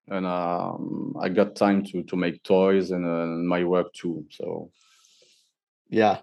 and 0.07 0.25
um, 0.25 1.15
I 1.19 1.29
got 1.29 1.55
time 1.55 1.83
to 1.85 2.03
to 2.03 2.15
make 2.15 2.43
toys 2.43 2.91
and 2.91 3.05
uh, 3.05 3.25
my 3.25 3.63
work 3.63 3.93
too. 3.93 4.25
So 4.31 4.71
Yeah. 5.89 6.19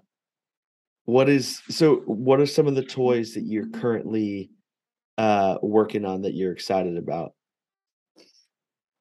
What 1.04 1.28
is 1.28 1.62
so 1.68 1.96
what 2.06 2.40
are 2.40 2.46
some 2.46 2.66
of 2.66 2.74
the 2.74 2.84
toys 2.84 3.34
that 3.34 3.44
you're 3.44 3.68
currently 3.70 4.50
uh 5.18 5.58
working 5.62 6.04
on 6.04 6.22
that 6.22 6.34
you're 6.34 6.52
excited 6.52 6.96
about? 6.96 7.32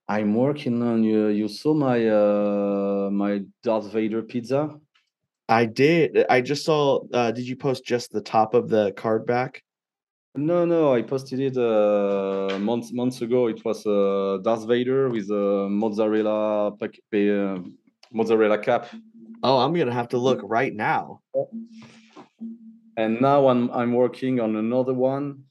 I'm 0.07 0.33
working 0.33 0.81
on 0.81 1.03
you. 1.03 1.27
You 1.27 1.48
saw 1.48 1.74
my 1.74 2.07
uh, 2.07 3.09
my 3.12 3.43
Darth 3.62 3.91
Vader 3.91 4.24
pizza. 4.24 4.79
I 5.48 5.65
did. 5.65 6.25
I 6.29 6.41
just 6.41 6.65
saw 6.65 7.01
uh 7.13 7.31
did 7.31 7.48
you 7.48 7.55
post 7.55 7.86
just 7.86 8.12
the 8.12 8.21
top 8.21 8.53
of 8.53 8.69
the 8.69 8.91
card 8.93 9.25
back? 9.25 9.63
No, 10.36 10.63
no, 10.65 10.93
I 10.93 11.01
posted 11.01 11.39
it 11.39 11.57
uh, 11.57 12.57
months 12.59 12.93
months 12.93 13.21
ago. 13.21 13.48
It 13.48 13.63
was 13.65 13.86
uh, 13.86 14.38
Darth 14.43 14.67
Vader 14.67 15.09
with 15.09 15.29
a 15.31 15.67
mozzarella 15.69 16.71
pac- 16.79 17.00
pa- 17.12 17.17
uh, 17.17 17.59
mozzarella 18.13 18.57
cap, 18.59 18.88
Oh, 19.41 19.57
I'm 19.59 19.74
gonna 19.74 19.93
have 19.93 20.09
to 20.09 20.17
look 20.17 20.41
right 20.43 20.74
now. 20.74 21.21
and 22.98 23.19
now 23.21 23.48
I'm 23.48 23.69
I'm 23.71 23.93
working 23.93 24.39
on 24.39 24.55
another 24.55 24.93
one, 24.93 25.43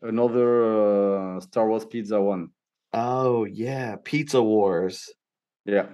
another 0.00 1.36
uh, 1.36 1.40
Star 1.40 1.68
Wars 1.68 1.84
pizza 1.84 2.20
one. 2.20 2.48
Oh 2.94 3.44
yeah, 3.44 3.96
Pizza 4.02 4.42
Wars. 4.42 5.10
Yeah, 5.66 5.86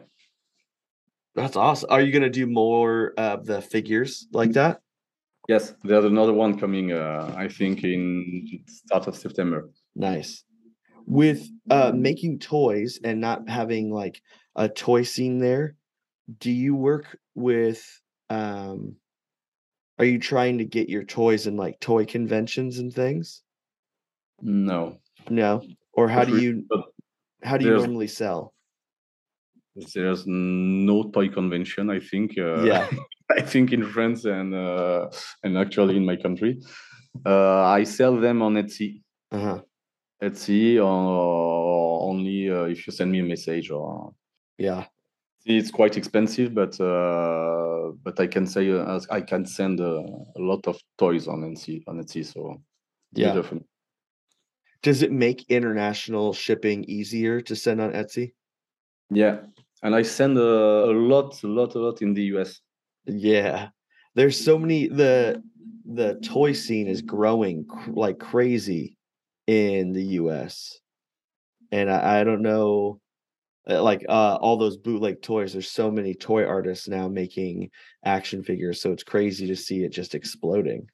That's 1.35 1.57
awesome. 1.57 1.91
Are 1.91 2.01
you 2.01 2.13
gonna 2.13 2.31
do 2.31 2.47
more 2.47 3.13
of 3.19 3.45
the 3.47 3.61
figures 3.61 4.27
like 4.33 4.53
that? 4.53 4.81
Yes, 5.49 5.75
there's 5.83 6.05
another 6.05 6.33
one 6.33 6.59
coming. 6.59 6.93
Uh, 6.93 7.35
I 7.37 7.49
think 7.49 7.83
in 7.83 8.63
start 8.69 9.09
of 9.09 9.17
September. 9.17 9.71
Nice. 9.97 10.45
With 11.07 11.49
uh 11.71 11.93
making 11.95 12.39
toys 12.39 13.01
and 13.03 13.21
not 13.21 13.49
having 13.49 13.91
like 13.91 14.21
a 14.55 14.69
toy 14.69 15.03
scene 15.03 15.39
there, 15.39 15.75
do 16.39 16.51
you 16.51 16.75
work 16.75 17.19
with 17.35 17.83
um 18.31 18.97
are 19.99 20.05
you 20.05 20.19
trying 20.21 20.59
to 20.59 20.65
get 20.65 20.89
your 20.89 21.03
toys 21.03 21.47
in 21.47 21.57
like 21.57 21.81
toy 21.81 22.05
conventions 22.05 22.79
and 22.79 22.93
things? 22.93 23.43
No, 24.41 24.99
No. 25.31 25.65
Or 25.93 26.09
how 26.09 26.25
do 26.25 26.39
you 26.41 26.69
how 27.43 27.57
do 27.57 27.65
you 27.65 27.75
normally 27.75 28.07
sell? 28.07 28.55
there's 29.95 30.25
no 30.27 31.05
toy 31.05 31.29
convention. 31.29 31.89
I 31.89 32.01
think. 32.01 32.37
Uh, 32.37 32.65
Yeah. 32.65 32.91
I 33.37 33.43
think 33.43 33.73
in 33.73 33.85
France 33.85 34.25
and 34.25 34.55
uh, 34.55 35.11
and 35.43 35.59
actually 35.59 35.97
in 35.97 36.05
my 36.05 36.17
country, 36.17 36.61
uh, 37.27 37.65
I 37.65 37.85
sell 37.85 38.17
them 38.17 38.43
on 38.43 38.55
Etsy. 38.55 39.03
Uh-huh. 39.31 39.61
Etsy 40.23 40.77
or 40.79 42.09
only 42.09 42.51
uh, 42.51 42.65
if 42.65 42.87
you 42.87 42.93
send 42.93 43.13
me 43.13 43.21
a 43.21 43.25
message 43.25 43.71
or 43.71 44.13
Yeah. 44.59 44.87
it's 45.45 45.71
quite 45.71 45.97
expensive, 45.97 46.55
but 46.55 46.81
uh, 46.81 47.93
but 48.03 48.19
I 48.19 48.27
can 48.27 48.47
say 48.47 48.71
uh, 48.71 49.01
I 49.11 49.21
can 49.21 49.45
send 49.47 49.81
uh, 49.81 50.03
a 50.37 50.41
lot 50.41 50.67
of 50.67 50.79
toys 50.97 51.29
on 51.29 51.43
Etsy 51.43 51.85
on 51.87 52.01
Etsy. 52.03 52.25
So 52.25 52.63
Yeah. 53.13 53.43
Does 54.83 55.03
it 55.03 55.11
make 55.13 55.45
international 55.51 56.33
shipping 56.33 56.85
easier 56.85 57.41
to 57.43 57.55
send 57.57 57.81
on 57.81 57.93
Etsy? 57.93 58.33
yeah, 59.11 59.39
and 59.83 59.95
I 59.95 60.03
send 60.03 60.37
a, 60.39 60.91
a 60.91 60.93
lot, 60.93 61.43
a 61.43 61.47
lot, 61.49 61.75
a 61.75 61.79
lot 61.81 62.03
in 62.03 62.15
the 62.15 62.23
US. 62.37 62.61
Yeah. 63.07 63.69
There's 64.15 64.43
so 64.43 64.59
many 64.59 64.89
the 64.89 65.43
the 65.91 66.15
toy 66.17 66.53
scene 66.53 66.87
is 66.87 67.01
growing 67.03 67.65
cr- 67.67 67.91
like 67.93 68.19
crazy 68.19 68.97
in 69.47 69.93
the 69.93 70.05
US. 70.21 70.79
And 71.73 71.91
I, 71.91 72.21
I 72.21 72.25
don't 72.25 72.43
know 72.43 73.01
uh, 73.69 73.83
like 73.83 74.05
uh 74.09 74.37
all 74.37 74.57
those 74.57 74.77
bootleg 74.77 75.21
toys 75.23 75.53
there's 75.53 75.71
so 75.71 75.91
many 75.91 76.15
toy 76.15 76.45
artists 76.45 76.89
now 76.89 77.07
making 77.09 77.71
action 78.05 78.43
figures 78.43 78.81
so 78.81 78.93
it's 78.93 79.03
crazy 79.03 79.47
to 79.47 79.57
see 79.57 79.85
it 79.85 79.91
just 79.93 80.15
exploding. 80.15 80.87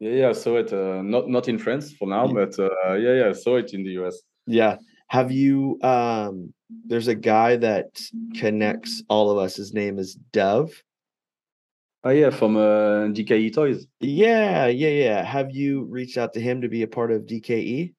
Yeah, 0.00 0.10
yeah, 0.10 0.28
I 0.30 0.32
saw 0.32 0.56
it. 0.56 0.72
Uh, 0.72 1.00
not 1.02 1.28
not 1.28 1.48
in 1.48 1.58
France 1.58 1.92
for 1.92 2.08
now, 2.08 2.26
Ye- 2.26 2.34
but 2.34 2.58
uh, 2.58 2.94
yeah, 2.94 3.14
yeah, 3.14 3.28
I 3.28 3.32
saw 3.32 3.56
it 3.56 3.72
in 3.72 3.84
the 3.84 3.90
US. 4.02 4.20
Yeah. 4.46 4.76
Have 5.12 5.30
you 5.30 5.78
um 5.82 6.54
there's 6.86 7.08
a 7.08 7.14
guy 7.14 7.56
that 7.56 8.00
connects 8.34 9.02
all 9.10 9.30
of 9.30 9.36
us 9.36 9.54
his 9.56 9.74
name 9.74 9.98
is 9.98 10.14
Dov. 10.32 10.72
Oh 12.02 12.10
yeah, 12.10 12.30
from 12.30 12.56
uh, 12.56 13.12
DKE 13.12 13.54
Toys. 13.54 13.86
Yeah, 14.00 14.68
yeah, 14.68 14.88
yeah. 14.88 15.22
Have 15.22 15.50
you 15.50 15.84
reached 15.84 16.16
out 16.16 16.32
to 16.32 16.40
him 16.40 16.62
to 16.62 16.68
be 16.68 16.82
a 16.82 16.88
part 16.88 17.12
of 17.12 17.26
DKE? 17.26 17.92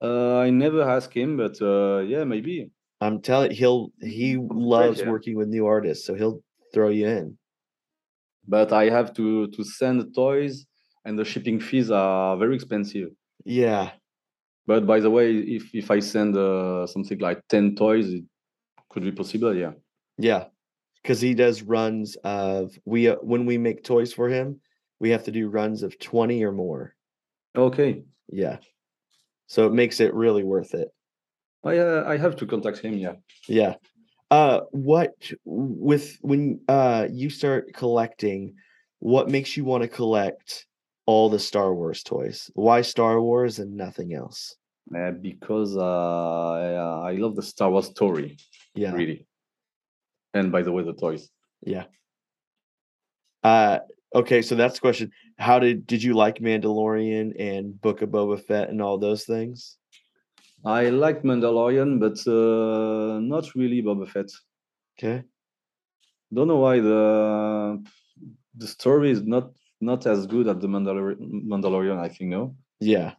Uh, 0.00 0.38
I 0.38 0.50
never 0.50 0.82
asked 0.88 1.12
him, 1.12 1.36
but 1.36 1.60
uh, 1.60 1.98
yeah, 1.98 2.22
maybe. 2.22 2.70
I'm 3.00 3.20
telling 3.20 3.50
he'll 3.50 3.90
he 4.00 4.38
loves 4.38 5.00
yeah. 5.00 5.10
working 5.10 5.36
with 5.36 5.48
new 5.48 5.66
artists, 5.66 6.06
so 6.06 6.14
he'll 6.14 6.40
throw 6.72 6.90
you 6.90 7.08
in. 7.08 7.36
But 8.46 8.72
I 8.72 8.84
have 8.88 9.12
to 9.14 9.48
to 9.48 9.64
send 9.64 10.14
toys, 10.14 10.64
and 11.04 11.18
the 11.18 11.24
shipping 11.24 11.58
fees 11.58 11.90
are 11.90 12.36
very 12.36 12.54
expensive. 12.54 13.08
Yeah. 13.44 13.90
But 14.66 14.86
by 14.86 15.00
the 15.00 15.10
way, 15.10 15.34
if 15.36 15.74
if 15.74 15.90
I 15.90 16.00
send 16.00 16.36
uh, 16.36 16.86
something 16.86 17.18
like 17.18 17.46
ten 17.48 17.74
toys, 17.76 18.08
it 18.08 18.24
could 18.88 19.02
be 19.02 19.12
possible. 19.12 19.54
Yeah. 19.54 19.72
Yeah, 20.16 20.44
because 21.02 21.20
he 21.20 21.34
does 21.34 21.62
runs 21.62 22.16
of 22.24 22.78
we 22.84 23.08
uh, 23.08 23.16
when 23.16 23.46
we 23.46 23.58
make 23.58 23.82
toys 23.82 24.12
for 24.12 24.28
him, 24.28 24.60
we 25.00 25.10
have 25.10 25.24
to 25.24 25.32
do 25.32 25.48
runs 25.48 25.82
of 25.82 25.98
twenty 25.98 26.44
or 26.44 26.52
more. 26.52 26.94
Okay. 27.56 28.04
Yeah, 28.28 28.58
so 29.46 29.66
it 29.66 29.72
makes 29.72 30.00
it 30.00 30.14
really 30.14 30.44
worth 30.44 30.72
it. 30.74 30.88
I 31.64 31.78
uh, 31.78 32.04
I 32.06 32.16
have 32.16 32.36
to 32.36 32.46
contact 32.46 32.78
him. 32.78 32.94
Yeah. 32.94 33.16
Yeah. 33.48 33.74
Uh, 34.30 34.60
what 34.70 35.12
with 35.44 36.16
when 36.22 36.60
uh 36.68 37.08
you 37.10 37.28
start 37.28 37.74
collecting, 37.74 38.54
what 39.00 39.28
makes 39.28 39.56
you 39.56 39.64
want 39.64 39.82
to 39.82 39.88
collect 39.88 40.66
all 41.06 41.28
the 41.28 41.38
Star 41.38 41.74
Wars 41.74 42.02
toys? 42.02 42.50
Why 42.54 42.82
Star 42.82 43.20
Wars 43.20 43.58
and 43.58 43.76
nothing 43.76 44.14
else? 44.14 44.56
Uh, 44.94 45.12
because 45.12 45.76
uh, 45.76 45.80
I, 45.82 46.74
uh, 46.74 47.00
I 47.08 47.12
love 47.12 47.36
the 47.36 47.42
Star 47.42 47.70
Wars 47.70 47.86
story, 47.86 48.36
Yeah. 48.74 48.92
really. 48.92 49.26
And 50.34 50.50
by 50.50 50.62
the 50.62 50.72
way, 50.72 50.82
the 50.82 50.94
toys. 50.94 51.30
Yeah. 51.62 51.84
Uh 53.42 53.78
okay, 54.14 54.42
so 54.42 54.54
that's 54.54 54.74
the 54.74 54.80
question. 54.80 55.10
How 55.38 55.58
did 55.58 55.86
did 55.86 56.02
you 56.02 56.14
like 56.14 56.38
Mandalorian 56.38 57.32
and 57.38 57.80
Book 57.80 58.02
of 58.02 58.08
Boba 58.10 58.40
Fett 58.42 58.68
and 58.70 58.80
all 58.82 58.98
those 58.98 59.24
things? 59.24 59.76
I 60.64 60.88
like 60.88 61.22
Mandalorian, 61.22 62.00
but 62.00 62.16
uh, 62.26 63.20
not 63.20 63.54
really 63.54 63.82
Boba 63.82 64.08
Fett. 64.08 64.30
Okay. 64.98 65.22
Don't 66.32 66.48
know 66.48 66.56
why 66.56 66.80
the 66.80 67.84
the 68.56 68.66
story 68.66 69.10
is 69.10 69.22
not 69.22 69.52
not 69.84 70.06
as 70.06 70.26
good 70.26 70.48
as 70.48 70.58
the 70.58 70.66
Mandalor- 70.68 71.18
Mandalorian. 71.52 71.98
I 71.98 72.08
think 72.08 72.30
no. 72.30 72.56
Yeah. 72.80 73.12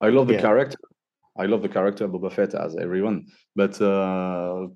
I 0.00 0.08
love 0.10 0.28
the 0.28 0.34
Yeah. 0.34 0.40
character. 0.42 0.78
I 1.36 1.46
love 1.46 1.62
the 1.62 1.68
character 1.68 2.04
of 2.04 2.10
Boba 2.12 2.32
Fett 2.32 2.54
as 2.54 2.76
everyone, 2.76 3.26
but 3.54 3.80
uh, 3.80 4.66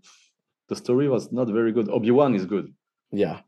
the 0.68 0.76
story 0.76 1.08
was 1.08 1.32
not 1.32 1.48
very 1.48 1.72
good. 1.72 1.88
Obi 1.88 2.10
Wan 2.10 2.34
is 2.34 2.46
good. 2.46 2.72
Yeah. 3.10 3.40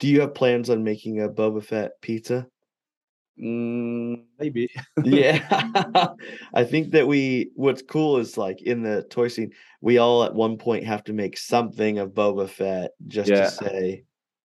Do 0.00 0.08
you 0.08 0.20
have 0.20 0.34
plans 0.34 0.68
on 0.70 0.82
making 0.82 1.20
a 1.22 1.28
Boba 1.28 1.62
Fett 1.62 1.92
pizza? 2.00 2.46
Mm, 3.40 4.24
maybe. 4.38 4.68
yeah. 5.04 6.08
I 6.54 6.64
think 6.64 6.90
that 6.92 7.06
we 7.06 7.50
what's 7.54 7.82
cool 7.82 8.18
is 8.18 8.36
like 8.36 8.60
in 8.62 8.82
the 8.82 9.04
toy 9.10 9.28
scene, 9.28 9.52
we 9.80 9.98
all 9.98 10.24
at 10.24 10.34
one 10.34 10.58
point 10.58 10.84
have 10.84 11.04
to 11.04 11.12
make 11.12 11.38
something 11.38 11.98
of 11.98 12.10
Boba 12.10 12.48
Fett 12.48 12.90
just 13.06 13.30
Yeah. 13.30 13.44
to 13.44 13.50
say, 13.50 14.04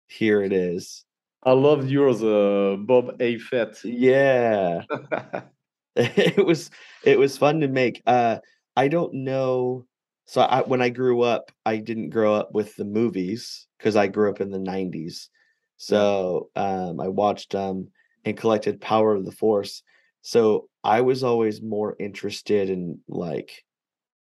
here 0.07 0.41
it 0.41 0.53
is. 0.53 1.05
I 1.43 1.53
loved 1.53 1.89
yours, 1.89 2.23
uh, 2.23 2.75
Bob 2.79 3.19
A. 3.19 3.37
Fett. 3.39 3.83
Yeah. 3.83 4.83
it 5.95 6.45
was 6.45 6.69
it 7.03 7.19
was 7.19 7.37
fun 7.37 7.59
to 7.59 7.67
make 7.67 8.01
uh 8.07 8.37
i 8.77 8.87
don't 8.87 9.13
know 9.13 9.85
so 10.25 10.41
I, 10.41 10.61
when 10.61 10.81
i 10.81 10.89
grew 10.89 11.21
up 11.21 11.51
i 11.65 11.77
didn't 11.77 12.11
grow 12.11 12.33
up 12.33 12.53
with 12.53 12.75
the 12.75 12.85
movies 12.85 13.67
because 13.77 13.95
i 13.95 14.07
grew 14.07 14.29
up 14.29 14.39
in 14.39 14.51
the 14.51 14.57
90s 14.57 15.27
so 15.75 16.49
um 16.55 16.99
i 17.01 17.07
watched 17.07 17.55
um 17.55 17.89
and 18.23 18.37
collected 18.37 18.79
power 18.79 19.15
of 19.15 19.25
the 19.25 19.33
force 19.33 19.83
so 20.21 20.69
i 20.83 21.01
was 21.01 21.23
always 21.23 21.61
more 21.61 21.95
interested 21.99 22.69
in 22.69 22.99
like 23.09 23.51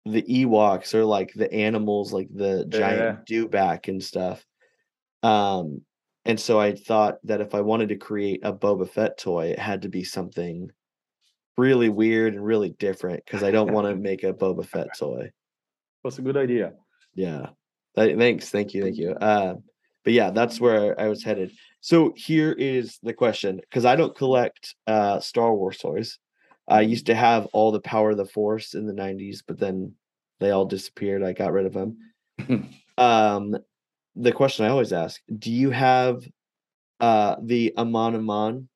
the 0.05 0.21
ewoks 0.23 0.93
or 0.93 1.05
like 1.05 1.33
the 1.33 1.51
animals 1.51 2.13
like 2.13 2.29
the 2.33 2.65
giant 2.65 3.25
dewback 3.25 3.87
and 3.87 4.03
stuff 4.03 4.45
um 5.23 5.81
and 6.27 6.39
so 6.39 6.59
i 6.59 6.73
thought 6.73 7.17
that 7.23 7.41
if 7.41 7.55
i 7.55 7.61
wanted 7.61 7.89
to 7.89 7.95
create 7.95 8.39
a 8.43 8.53
boba 8.53 8.87
fett 8.89 9.17
toy 9.17 9.47
it 9.47 9.59
had 9.59 9.81
to 9.81 9.89
be 9.89 10.03
something 10.03 10.69
really 11.57 11.89
weird 11.89 12.35
and 12.35 12.45
really 12.45 12.69
different 12.69 13.25
because 13.25 13.43
I 13.43 13.51
don't 13.51 13.73
want 13.73 13.87
to 13.87 13.95
make 13.95 14.23
a 14.23 14.33
Boba 14.33 14.65
Fett 14.65 14.87
toy. 14.97 15.31
That's 16.03 16.19
a 16.19 16.21
good 16.21 16.37
idea. 16.37 16.73
Yeah. 17.15 17.47
Th- 17.95 18.17
thanks. 18.17 18.49
Thank 18.49 18.73
you. 18.73 18.83
Thank 18.83 18.97
you. 18.97 19.11
Uh, 19.11 19.55
but 20.03 20.13
yeah, 20.13 20.29
that's 20.29 20.61
where 20.61 20.99
I 20.99 21.07
was 21.07 21.23
headed. 21.23 21.51
So 21.81 22.13
here 22.15 22.53
is 22.53 22.99
the 23.03 23.13
question 23.13 23.59
because 23.59 23.85
I 23.85 23.95
don't 23.95 24.15
collect 24.15 24.75
uh, 24.85 25.19
Star 25.19 25.53
Wars 25.53 25.79
toys. 25.79 26.19
I 26.67 26.81
used 26.81 27.07
to 27.07 27.15
have 27.15 27.47
all 27.47 27.71
the 27.71 27.81
Power 27.81 28.11
of 28.11 28.17
the 28.17 28.25
Force 28.25 28.73
in 28.73 28.85
the 28.85 28.93
90s, 28.93 29.39
but 29.45 29.59
then 29.59 29.93
they 30.39 30.51
all 30.51 30.65
disappeared. 30.65 31.23
I 31.23 31.33
got 31.33 31.53
rid 31.53 31.65
of 31.65 31.73
them. 31.73 31.97
um, 32.97 33.57
the 34.19 34.31
question 34.31 34.65
I 34.65 34.69
always 34.69 34.91
ask 34.93 35.21
Do 35.37 35.51
you 35.51 35.69
have 35.71 36.23
uh, 36.99 37.35
the 37.41 37.73
Amanaman 37.77 38.67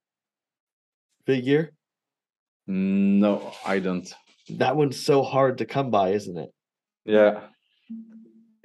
figure? 1.26 1.72
No, 2.68 3.52
I 3.66 3.80
don't. 3.80 4.12
That 4.50 4.76
one's 4.76 5.04
so 5.04 5.24
hard 5.24 5.58
to 5.60 5.66
come 5.66 5.90
by, 5.92 6.10
isn't 6.10 6.38
it? 6.38 6.50
Yeah. 7.06 7.42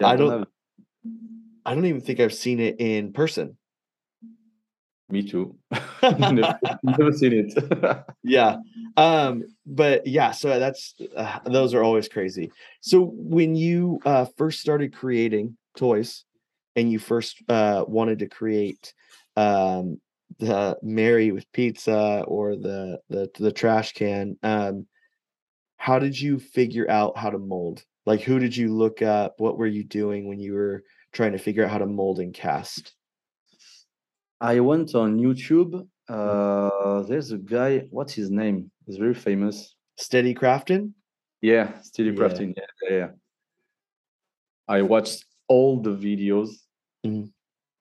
Yeah, 0.00 0.06
I 0.06 0.16
don't- 0.16 0.30
have- 0.30 0.48
I 1.64 1.74
don't 1.74 1.86
even 1.86 2.00
think 2.00 2.20
I've 2.20 2.34
seen 2.34 2.60
it 2.60 2.76
in 2.78 3.12
person. 3.12 3.56
Me 5.08 5.22
too. 5.28 5.56
never, 6.02 6.58
never 6.84 7.12
seen 7.12 7.32
it. 7.32 8.04
Yeah. 8.22 8.56
Um, 8.96 9.42
but 9.64 10.06
yeah, 10.06 10.30
so 10.32 10.58
that's 10.58 10.94
uh, 11.16 11.38
those 11.44 11.74
are 11.74 11.82
always 11.82 12.08
crazy. 12.08 12.50
So 12.82 13.10
when 13.14 13.54
you 13.56 14.00
uh 14.04 14.26
first 14.36 14.60
started 14.60 14.94
creating 14.94 15.56
toys 15.76 16.24
and 16.76 16.90
you 16.92 16.98
first 16.98 17.42
uh 17.48 17.84
wanted 17.88 18.20
to 18.20 18.28
create 18.28 18.94
um 19.36 20.00
the 20.38 20.76
Mary 20.82 21.32
with 21.32 21.50
pizza 21.52 22.22
or 22.26 22.56
the 22.56 23.00
the 23.08 23.30
the 23.38 23.52
trash 23.52 23.92
can, 23.92 24.36
um 24.42 24.86
how 25.78 25.98
did 25.98 26.18
you 26.18 26.38
figure 26.38 26.90
out 26.90 27.16
how 27.16 27.30
to 27.30 27.38
mold? 27.38 27.84
Like 28.06 28.20
who 28.22 28.38
did 28.38 28.56
you 28.56 28.74
look 28.74 29.02
up? 29.02 29.34
What 29.38 29.58
were 29.58 29.66
you 29.66 29.84
doing 29.84 30.28
when 30.28 30.38
you 30.40 30.54
were 30.54 30.84
trying 31.12 31.32
to 31.32 31.38
figure 31.38 31.64
out 31.64 31.70
how 31.70 31.78
to 31.78 31.86
mold 31.86 32.18
and 32.20 32.34
cast? 32.34 32.94
I 34.40 34.60
went 34.60 34.94
on 34.94 35.18
YouTube. 35.18 35.86
Uh, 36.08 37.02
there's 37.02 37.32
a 37.32 37.38
guy. 37.38 37.86
What's 37.90 38.12
his 38.12 38.30
name? 38.30 38.70
He's 38.86 38.96
very 38.96 39.14
famous. 39.14 39.74
Steady 39.96 40.34
crafting? 40.34 40.92
Yeah, 41.40 41.80
Steady. 41.80 42.10
Yeah, 42.10 42.64
yeah, 42.88 42.96
yeah. 42.96 43.08
I 44.68 44.82
watched 44.82 45.24
all 45.48 45.80
the 45.80 45.90
videos 45.90 46.50
Mhm. 47.06 47.30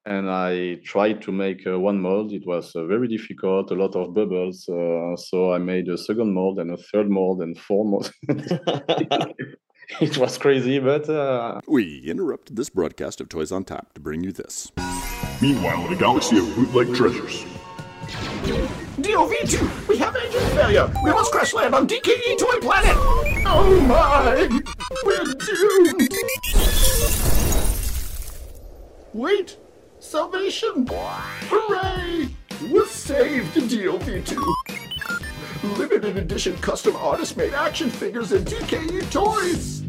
and 0.06 0.30
I 0.30 0.76
tried 0.84 1.22
to 1.22 1.32
make 1.32 1.66
uh, 1.66 1.78
one 1.80 1.98
mold. 2.00 2.32
It 2.32 2.46
was 2.46 2.74
uh, 2.76 2.84
very 2.86 3.08
difficult, 3.08 3.70
a 3.72 3.74
lot 3.74 3.96
of 3.96 4.14
bubbles. 4.14 4.68
Uh, 4.68 5.16
so 5.16 5.52
I 5.52 5.58
made 5.58 5.88
a 5.88 5.98
second 5.98 6.32
mold 6.32 6.58
and 6.60 6.70
a 6.70 6.76
third 6.76 7.08
mold 7.10 7.42
and 7.42 7.58
four 7.58 7.84
molds. 7.84 8.12
it 10.00 10.16
was 10.18 10.38
crazy, 10.38 10.78
but 10.78 11.08
uh, 11.08 11.60
We 11.66 12.02
interrupted 12.06 12.54
this 12.56 12.70
broadcast 12.70 13.20
of 13.20 13.28
Toys 13.28 13.50
on 13.52 13.64
Tap 13.64 13.94
to 13.94 14.00
bring 14.00 14.22
you 14.22 14.32
this. 14.32 14.70
Meanwhile, 15.42 15.86
in 15.86 15.92
a 15.92 15.96
galaxy 15.96 16.38
of 16.38 16.46
bootleg 16.54 16.94
treasures. 16.94 17.44
DOV2, 19.02 19.88
we 19.88 19.98
have 19.98 20.14
engine 20.16 20.48
failure. 20.56 20.86
We 21.04 21.10
must 21.10 21.32
crash 21.32 21.52
land 21.52 21.74
on 21.74 21.86
DKE 21.88 22.38
Toy 22.38 22.58
Planet. 22.60 22.96
Oh 23.48 23.80
my, 23.86 24.48
we're 25.04 25.24
doomed. 25.34 26.08
Wait, 29.16 29.56
salvation. 29.98 30.86
Hooray, 30.90 32.28
we're 32.70 32.84
saved, 32.84 33.54
DOV2. 33.54 34.36
Limited 35.78 36.18
edition 36.18 36.54
custom 36.58 36.94
artist 36.96 37.34
made 37.38 37.54
action 37.54 37.88
figures 37.88 38.32
and 38.32 38.46
DKE 38.46 39.10
toys. 39.10 39.80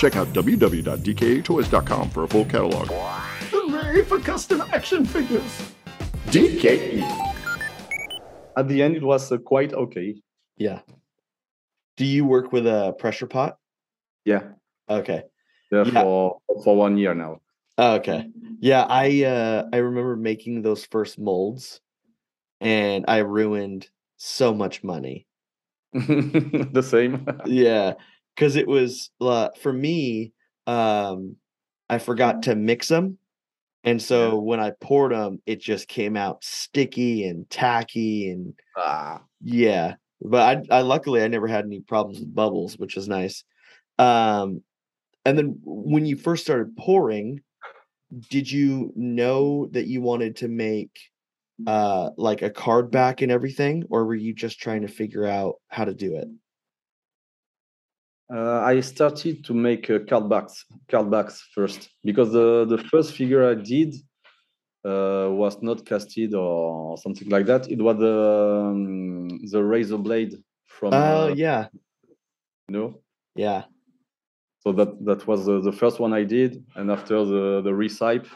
Check 0.00 0.16
out 0.16 0.26
www.dketoys.com 0.32 2.10
for 2.10 2.24
a 2.24 2.26
full 2.26 2.44
catalog. 2.46 2.88
Hooray 2.90 4.02
for 4.02 4.18
custom 4.18 4.60
action 4.72 5.04
figures. 5.06 5.62
DKE. 6.30 7.02
at 8.56 8.66
the 8.66 8.82
end, 8.82 8.96
it 8.96 9.04
was 9.04 9.30
uh, 9.30 9.38
quite 9.38 9.72
okay. 9.72 10.16
Yeah. 10.56 10.80
Do 11.96 12.04
you 12.04 12.24
work 12.24 12.50
with 12.52 12.66
a 12.66 12.92
pressure 12.98 13.28
pot? 13.28 13.56
Yeah, 14.24 14.42
Okay. 14.88 15.22
there 15.70 15.86
Yeah. 15.86 16.02
for 16.02 16.38
for 16.64 16.74
one 16.76 16.98
year 16.98 17.14
now. 17.14 17.40
Oh, 17.80 17.94
Okay. 17.96 18.28
Yeah, 18.60 18.84
I 18.90 19.24
uh 19.24 19.68
I 19.72 19.78
remember 19.78 20.14
making 20.16 20.60
those 20.62 20.84
first 20.84 21.18
molds 21.18 21.80
and 22.60 23.04
I 23.08 23.18
ruined 23.18 23.88
so 24.18 24.54
much 24.54 24.84
money. 24.84 25.26
the 25.92 26.82
same. 26.86 27.26
Yeah, 27.46 27.94
cuz 28.36 28.56
it 28.56 28.68
was 28.68 29.10
uh, 29.20 29.50
for 29.60 29.72
me 29.72 30.32
um 30.66 31.36
I 31.90 31.98
forgot 31.98 32.44
to 32.44 32.56
mix 32.56 32.88
them. 32.88 33.18
And 33.84 34.02
so 34.02 34.38
when 34.40 34.60
I 34.60 34.72
poured 34.80 35.12
them, 35.12 35.40
it 35.46 35.60
just 35.60 35.88
came 35.88 36.16
out 36.16 36.44
sticky 36.44 37.24
and 37.26 37.48
tacky 37.50 38.30
and 38.30 38.54
Ah, 38.76 39.22
Yeah, 39.42 39.96
but 40.22 40.66
I, 40.72 40.78
I 40.78 40.82
luckily 40.82 41.22
I 41.22 41.28
never 41.28 41.48
had 41.48 41.64
any 41.66 41.80
problems 41.80 42.20
with 42.20 42.34
bubbles, 42.34 42.78
which 42.78 42.96
is 42.96 43.08
nice. 43.08 43.44
Um, 43.98 44.62
and 45.24 45.38
then 45.38 45.60
when 45.64 46.06
you 46.06 46.16
first 46.16 46.44
started 46.44 46.76
pouring, 46.76 47.40
did 48.30 48.50
you 48.50 48.92
know 48.96 49.66
that 49.72 49.86
you 49.86 50.00
wanted 50.02 50.36
to 50.36 50.48
make 50.48 50.98
uh 51.66 52.10
like 52.16 52.42
a 52.42 52.50
card 52.50 52.90
back 52.90 53.22
and 53.22 53.30
everything, 53.30 53.84
or 53.90 54.04
were 54.06 54.14
you 54.14 54.32
just 54.34 54.60
trying 54.60 54.82
to 54.82 54.88
figure 54.88 55.26
out 55.26 55.56
how 55.68 55.84
to 55.84 55.94
do 55.94 56.16
it? 56.16 56.28
Uh, 58.32 58.60
I 58.60 58.78
started 58.80 59.44
to 59.44 59.54
make 59.54 59.90
uh, 59.90 59.98
card 60.08 60.28
backs, 60.28 60.64
card 60.88 61.10
backs 61.10 61.48
first 61.52 61.90
because 62.04 62.30
the 62.32 62.64
the 62.64 62.78
first 62.78 63.14
figure 63.14 63.48
I 63.48 63.54
did 63.54 63.94
uh, 64.84 65.28
was 65.30 65.60
not 65.62 65.84
casted 65.84 66.34
or 66.34 66.96
something 66.98 67.28
like 67.28 67.46
that. 67.46 67.70
It 67.70 67.82
was 67.82 67.98
the 67.98 68.70
um, 68.70 69.28
the 69.50 69.62
razor 69.62 69.98
blade 69.98 70.34
from 70.66 70.94
Oh 70.94 71.26
uh, 71.26 71.34
yeah, 71.34 71.66
you 72.68 72.76
know. 72.76 73.00
yeah. 73.34 73.64
So 74.60 74.72
that 74.72 75.04
that 75.04 75.26
was 75.26 75.46
the, 75.46 75.60
the 75.60 75.72
first 75.72 76.00
one 76.00 76.12
I 76.12 76.24
did, 76.24 76.64
and 76.76 76.90
after 76.90 77.24
the 77.24 77.62
the 77.62 77.74
recipe 77.74 78.28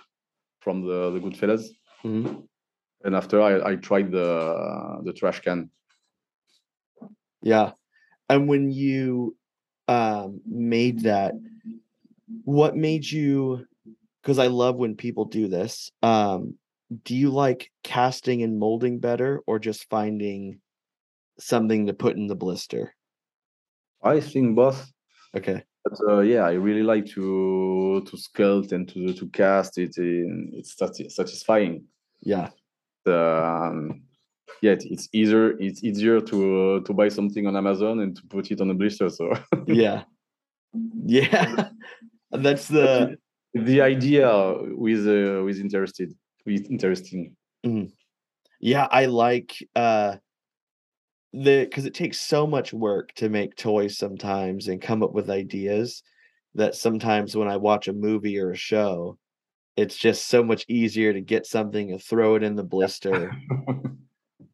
from 0.61 0.81
the 0.87 1.11
the 1.11 1.21
Goodfellas, 1.21 1.69
Mhm. 2.03 2.49
and 3.05 3.15
after 3.15 3.41
I, 3.43 3.73
I 3.73 3.77
tried 3.77 4.11
the 4.11 5.01
the 5.05 5.13
trash 5.13 5.41
can. 5.41 5.71
Yeah. 7.43 7.73
And 8.29 8.49
when 8.49 8.71
you 8.71 9.37
um 9.87 10.41
made 10.47 11.01
that, 11.03 11.35
what 12.45 12.75
made 12.75 13.05
you 13.11 13.67
because 14.23 14.39
I 14.39 14.47
love 14.47 14.77
when 14.77 14.97
people 14.97 15.27
do 15.27 15.49
this. 15.49 15.93
Um, 16.03 16.57
do 17.05 17.15
you 17.15 17.29
like 17.29 17.71
casting 17.83 18.43
and 18.43 18.59
molding 18.59 18.99
better 18.99 19.43
or 19.47 19.59
just 19.59 19.91
finding 19.91 20.61
something 21.39 21.87
to 21.87 21.93
put 21.93 22.17
in 22.17 22.27
the 22.29 22.35
blister? 22.35 22.95
I 24.03 24.21
think 24.21 24.57
both. 24.57 24.91
Okay. 25.37 25.65
But 25.85 25.99
uh, 26.09 26.21
yeah, 26.21 26.47
I 26.47 26.53
really 26.53 26.83
like 26.83 27.07
to 27.15 28.03
to 28.07 28.17
sculpt 28.17 28.73
and 28.73 28.89
to 28.89 29.13
to 29.13 29.29
cast 29.29 29.79
it. 29.79 29.99
In, 29.99 30.51
it's 30.55 30.75
satisfying. 30.77 31.85
Yeah. 32.23 32.49
Um, 33.07 34.03
yeah, 34.63 34.77
it's 34.81 35.09
easier. 35.13 35.61
It's 35.61 35.85
easier 35.85 36.21
to 36.21 36.37
uh, 36.61 36.81
to 36.87 36.93
buy 36.95 37.09
something 37.09 37.47
on 37.47 37.57
Amazon 37.57 38.01
and 38.01 38.17
to 38.17 38.23
put 38.29 38.51
it 38.51 38.61
on 38.61 38.71
a 38.71 38.75
blister. 38.75 39.11
So 39.11 39.35
Yeah. 39.67 40.05
Yeah. 41.05 41.69
That's 42.31 42.69
the 42.69 43.19
the 43.53 43.83
idea 43.83 44.29
with 44.75 45.07
uh, 45.07 45.45
with 45.45 45.61
interested 45.61 46.15
with 46.47 46.71
interesting. 46.71 47.37
yeah, 48.61 48.89
I 48.91 49.07
like 49.07 49.53
uh 49.77 50.17
the 51.35 51.65
because 51.65 51.85
it 51.85 51.95
takes 51.95 52.21
so 52.21 52.47
much 52.47 52.73
work 52.73 53.13
to 53.15 53.29
make 53.29 53.57
toys 53.57 53.99
sometimes 53.99 54.69
and 54.69 54.81
come 54.81 55.03
up 55.03 55.13
with 55.13 55.31
ideas 55.31 56.03
that 56.55 56.77
sometimes 56.77 57.37
when 57.37 57.49
I 57.49 57.57
watch 57.57 57.89
a 57.89 57.93
movie 57.93 58.39
or 58.39 58.53
a 58.53 58.57
show, 58.57 59.19
it's 59.77 59.97
just 59.97 60.29
so 60.29 60.45
much 60.45 60.65
easier 60.69 61.13
to 61.13 61.21
get 61.21 61.47
something 61.47 61.91
and 61.91 62.01
throw 62.01 62.37
it 62.37 62.43
in 62.43 62.55
the 62.55 62.65
blister. 62.65 63.33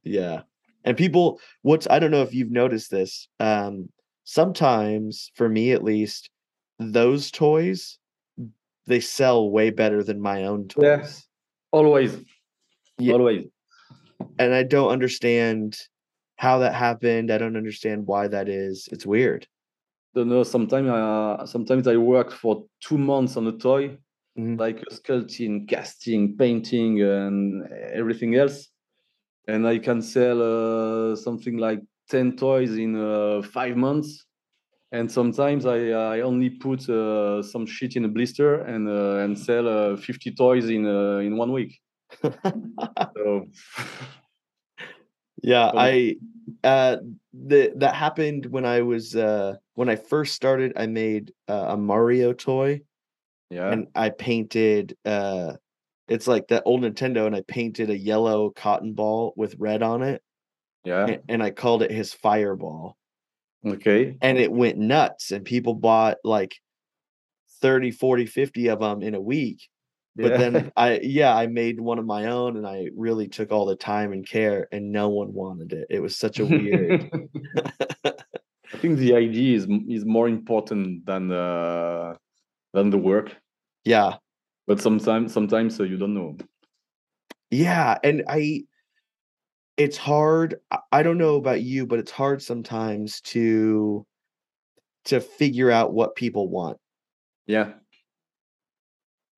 Yeah. 0.03 0.43
And 0.85 0.97
people, 0.97 1.41
what's, 1.61 1.87
I 1.91 1.99
don't 1.99 2.11
know 2.11 2.23
if 2.23 2.35
you've 2.35 2.51
noticed 2.51 2.91
this. 2.91 3.29
Um, 3.39 3.91
sometimes, 4.25 5.31
for 5.35 5.47
me 5.47 5.73
at 5.73 5.85
least, 5.85 6.31
those 6.79 7.31
toys, 7.31 7.99
they 8.87 9.01
sell 9.01 9.51
way 9.51 9.71
better 9.71 10.03
than 10.03 10.21
my 10.21 10.45
own 10.45 10.69
toys. 10.69 10.83
Yeah. 10.83 11.07
Always, 11.71 12.17
Yeah. 12.99 13.13
always. 13.13 13.47
And 14.39 14.55
I 14.55 14.63
don't 14.63 14.91
understand 14.91 15.77
how 16.41 16.59
that 16.61 16.75
happened. 16.75 17.31
I 17.31 17.37
don't 17.37 17.57
understand 17.63 18.07
why 18.07 18.27
that 18.29 18.49
is. 18.49 18.89
It's 18.93 19.05
weird. 19.05 19.47
don't 20.15 20.29
know. 20.31 20.43
Sometimes, 20.43 20.89
uh, 20.89 21.47
sometimes 21.47 21.87
I 21.87 21.97
work 21.97 22.33
for 22.33 22.65
two 22.87 22.99
months 22.99 23.37
on 23.37 23.47
a 23.47 23.53
toy, 23.69 23.83
Mhm. 24.39 24.59
like 24.59 24.79
sculpting, 24.91 25.55
casting, 25.69 26.23
painting, 26.43 26.93
and 27.03 27.43
everything 28.01 28.33
else, 28.43 28.57
and 29.47 29.61
I 29.75 29.79
can 29.87 30.01
sell 30.03 30.39
uh, 30.53 31.15
something 31.27 31.57
like 31.67 31.81
ten 32.09 32.27
toys 32.37 32.73
in 32.85 32.97
uh, 32.97 33.43
five 33.57 33.77
months. 33.77 34.11
And 34.93 35.07
sometimes 35.19 35.63
I, 35.67 35.79
I 36.17 36.21
only 36.31 36.51
put 36.51 36.81
uh, 36.89 37.43
some 37.53 37.65
shit 37.67 37.95
in 37.99 38.05
a 38.05 38.09
blister 38.17 38.51
and 38.73 38.89
uh, 38.89 39.23
and 39.25 39.39
sell 39.39 39.67
uh, 39.69 39.97
fifty 39.97 40.31
toys 40.35 40.67
in 40.77 40.83
uh, 40.87 41.19
in 41.27 41.37
one 41.37 41.53
week. 41.59 41.73
So 43.17 43.47
Yeah, 45.43 45.73
I 45.75 46.17
uh 46.65 46.99
the 47.33 47.73
that 47.77 47.95
happened 47.95 48.47
when 48.47 48.65
I 48.65 48.83
was 48.83 49.17
uh 49.17 49.57
when 49.75 49.89
I 49.89 49.97
first 49.97 50.35
started 50.35 50.73
I 50.77 50.87
made 50.87 51.33
uh, 51.49 51.67
a 51.71 51.77
Mario 51.77 52.33
toy. 52.33 52.83
Yeah, 53.51 53.73
and 53.73 53.89
I 53.95 54.11
painted 54.11 54.97
uh 55.05 55.55
it's 56.09 56.27
like 56.29 56.49
that 56.49 56.65
old 56.67 56.83
Nintendo 56.83 57.27
and 57.27 57.37
I 57.37 57.43
painted 57.43 57.91
a 57.91 57.99
yellow 57.99 58.51
cotton 58.51 58.95
ball 58.95 59.33
with 59.37 59.55
red 59.59 59.83
on 59.83 60.03
it. 60.03 60.23
Yeah, 60.85 61.09
a- 61.09 61.21
and 61.29 61.43
I 61.43 61.51
called 61.51 61.83
it 61.83 61.91
his 61.91 62.13
fireball. 62.13 62.97
Okay, 63.65 64.17
and 64.23 64.39
it 64.39 64.53
went 64.53 64.79
nuts 64.79 65.31
and 65.31 65.45
people 65.45 65.75
bought 65.75 66.19
like 66.25 66.57
30 67.61 67.91
40 67.91 68.27
50 68.27 68.69
of 68.69 68.81
them 68.81 69.03
in 69.03 69.15
a 69.15 69.21
week 69.21 69.69
but 70.21 70.33
yeah. 70.33 70.37
then 70.37 70.73
I 70.77 71.01
yeah 71.03 71.35
I 71.35 71.47
made 71.47 71.81
one 71.81 71.99
of 71.99 72.07
my 72.07 72.27
own 72.27 72.57
and 72.57 72.67
I 72.67 72.89
really 72.97 73.29
took 73.29 73.53
all 73.53 73.67
the 73.67 73.77
time 73.77 74.13
and 74.13 74.27
care 74.29 74.69
and 74.73 74.93
no 74.93 75.09
one 75.09 75.33
wanted 75.33 75.73
it 75.73 75.87
it 75.91 76.01
was 76.01 76.17
such 76.17 76.41
a 76.41 76.47
weird 76.47 77.11
I 78.73 78.77
think 78.79 78.99
the 78.99 79.15
idea 79.15 79.57
is 79.57 79.67
is 79.89 80.05
more 80.05 80.29
important 80.29 81.05
than 81.05 81.33
uh, 81.33 82.15
than 82.73 82.91
the 82.91 82.99
work. 82.99 83.37
yeah 83.85 84.17
But 84.67 84.81
sometimes 84.81 85.33
sometimes 85.33 85.81
uh, 85.81 85.85
you 85.85 85.97
don't 85.97 86.15
know. 86.15 86.37
Yeah, 87.51 87.99
and 88.05 88.23
I 88.29 88.65
it's 89.77 89.97
hard. 89.97 90.57
I 90.93 91.03
don't 91.03 91.19
know 91.19 91.37
about 91.37 91.63
you, 91.63 91.87
but 91.87 91.99
it's 91.99 92.13
hard 92.13 92.43
sometimes 92.43 93.21
to 93.33 94.07
to 95.07 95.21
figure 95.21 95.71
out 95.71 95.93
what 95.93 96.15
people 96.15 96.49
want. 96.49 96.79
Yeah, 97.47 97.73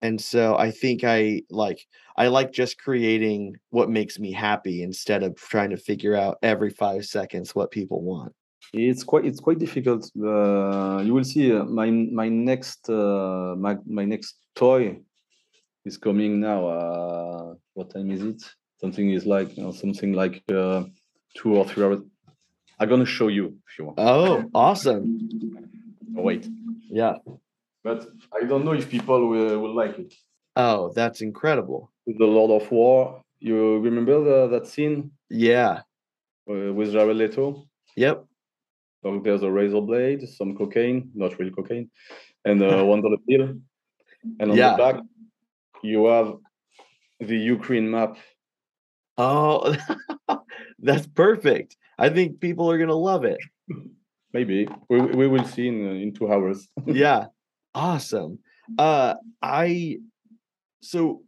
And 0.03 0.21
so 0.21 0.57
I 0.57 0.73
think 0.73 1.05
I 1.05 1.43
like 1.49 1.87
I 2.17 2.27
like 2.27 2.53
just 2.53 2.79
creating 2.79 3.57
what 3.71 3.89
makes 3.89 4.19
me 4.19 4.33
happy 4.33 4.83
instead 4.83 5.23
of 5.23 5.37
trying 5.37 5.71
to 5.71 5.77
figure 5.77 6.17
out 6.17 6.39
every 6.43 6.71
5 6.71 7.07
seconds 7.07 7.55
what 7.55 7.71
people 7.71 8.03
want. 8.03 8.33
it's 8.73 9.05
quite 9.05 9.25
it's 9.25 9.41
quite 9.41 9.59
difficult. 9.59 10.11
Uh, 10.17 10.99
you 11.07 11.15
will 11.15 11.25
see 11.25 11.53
uh, 11.53 11.65
my 11.65 11.89
my 11.91 12.29
next 12.29 12.91
uh, 12.91 13.55
my 13.57 13.77
my 13.87 14.05
next 14.05 14.35
toy 14.55 14.99
is 15.85 15.97
coming 15.97 16.41
now. 16.41 16.67
Uh, 16.67 17.55
what 17.75 17.91
time 17.95 18.11
is 18.11 18.23
it? 18.23 18.43
Something 18.81 19.11
is 19.11 19.25
like 19.25 19.57
you 19.57 19.63
know, 19.63 19.73
something 19.73 20.13
like 20.13 20.43
uh, 20.53 20.85
two 21.37 21.57
or 21.57 21.65
three 21.65 21.85
hours. 21.85 22.01
I'm 22.79 22.89
gonna 22.89 23.07
show 23.19 23.29
you 23.29 23.45
if 23.69 23.79
you 23.79 23.85
want. 23.87 23.99
Oh, 24.01 24.51
awesome. 24.55 25.03
Oh, 26.17 26.23
wait, 26.23 26.49
Yeah. 26.91 27.15
But 27.85 28.07
I 28.33 28.45
don't 28.47 28.65
know 28.65 28.73
if 28.73 28.89
people 28.89 29.29
will, 29.29 29.59
will 29.61 29.75
like 29.75 29.99
it. 29.99 30.15
Oh, 30.57 30.93
that's 30.95 31.21
incredible. 31.21 31.91
The 32.07 32.25
Lord 32.25 32.63
of 32.63 32.71
War. 32.71 33.23
You 33.41 33.79
remember 33.81 34.23
the, 34.23 34.49
that 34.49 34.67
scene 34.69 35.11
Yeah. 35.31 35.81
uh, 36.49 36.73
with 36.73 36.93
Jared 36.93 37.17
Leto? 37.17 37.67
Yep. 37.97 38.25
So 39.03 39.21
there's 39.25 39.43
a 39.43 39.51
razor 39.51 39.81
blade, 39.81 40.29
some 40.29 40.57
cocaine, 40.57 41.11
not 41.15 41.37
real 41.39 41.51
cocaine, 41.51 41.91
and 42.45 42.63
uh, 42.63 42.85
one 42.93 43.03
dollar 43.03 43.17
bill. 43.27 43.55
And 44.39 44.51
on 44.53 44.57
Yeah. 44.57 44.73
the 44.73 44.77
back, 44.77 44.97
you 45.83 46.07
have 46.07 46.35
the 47.19 47.37
Ukraine 47.37 47.91
map. 47.91 48.17
Oh, 49.19 49.75
that's 50.79 51.07
perfect. 51.09 51.77
I 51.99 52.09
think 52.11 52.41
people 52.41 52.71
are 52.71 52.79
going 52.79 52.89
to 52.89 52.95
love 52.95 53.25
it. 53.25 53.39
Maybe 54.33 54.69
we, 54.89 55.01
we 55.01 55.27
will 55.29 55.45
see 55.45 55.67
in 55.69 55.87
uh, 55.87 55.91
in 55.93 56.15
two 56.15 56.33
hours. 56.33 56.69
yeah 56.87 57.27
awesome. 57.75 58.39
Uh 58.79 59.15
i 59.41 59.99
so 60.81 61.23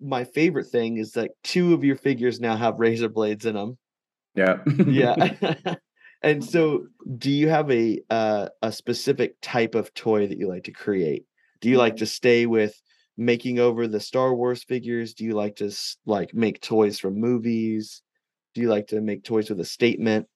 my 0.00 0.24
favorite 0.24 0.66
thing 0.66 0.96
is 0.96 1.12
that 1.12 1.30
two 1.44 1.74
of 1.74 1.84
your 1.84 1.96
figures 1.96 2.40
now 2.40 2.56
have 2.56 2.78
razor 2.78 3.08
blades 3.08 3.44
in 3.46 3.54
them 3.54 3.76
yeah. 4.34 4.58
yeah. 4.86 5.74
And 6.22 6.44
so 6.44 6.86
do 7.16 7.30
you 7.30 7.48
have 7.48 7.70
a 7.70 7.98
uh, 8.10 8.48
a 8.60 8.70
specific 8.72 9.36
type 9.40 9.74
of 9.74 9.94
toy 9.94 10.26
that 10.26 10.38
you 10.38 10.48
like 10.48 10.64
to 10.64 10.70
create? 10.70 11.24
Do 11.60 11.70
you 11.70 11.78
like 11.78 11.96
to 11.96 12.06
stay 12.06 12.44
with 12.44 12.78
making 13.16 13.58
over 13.58 13.88
the 13.88 14.00
star 14.00 14.34
wars 14.34 14.62
figures? 14.62 15.14
Do 15.14 15.24
you 15.24 15.32
like 15.32 15.56
to 15.56 15.72
like 16.04 16.34
make 16.34 16.60
toys 16.60 16.98
from 16.98 17.18
movies? 17.18 18.02
Do 18.54 18.60
you 18.60 18.68
like 18.68 18.88
to 18.88 19.00
make 19.00 19.24
toys 19.24 19.48
with 19.48 19.60
a 19.60 19.64
statement 19.64 20.26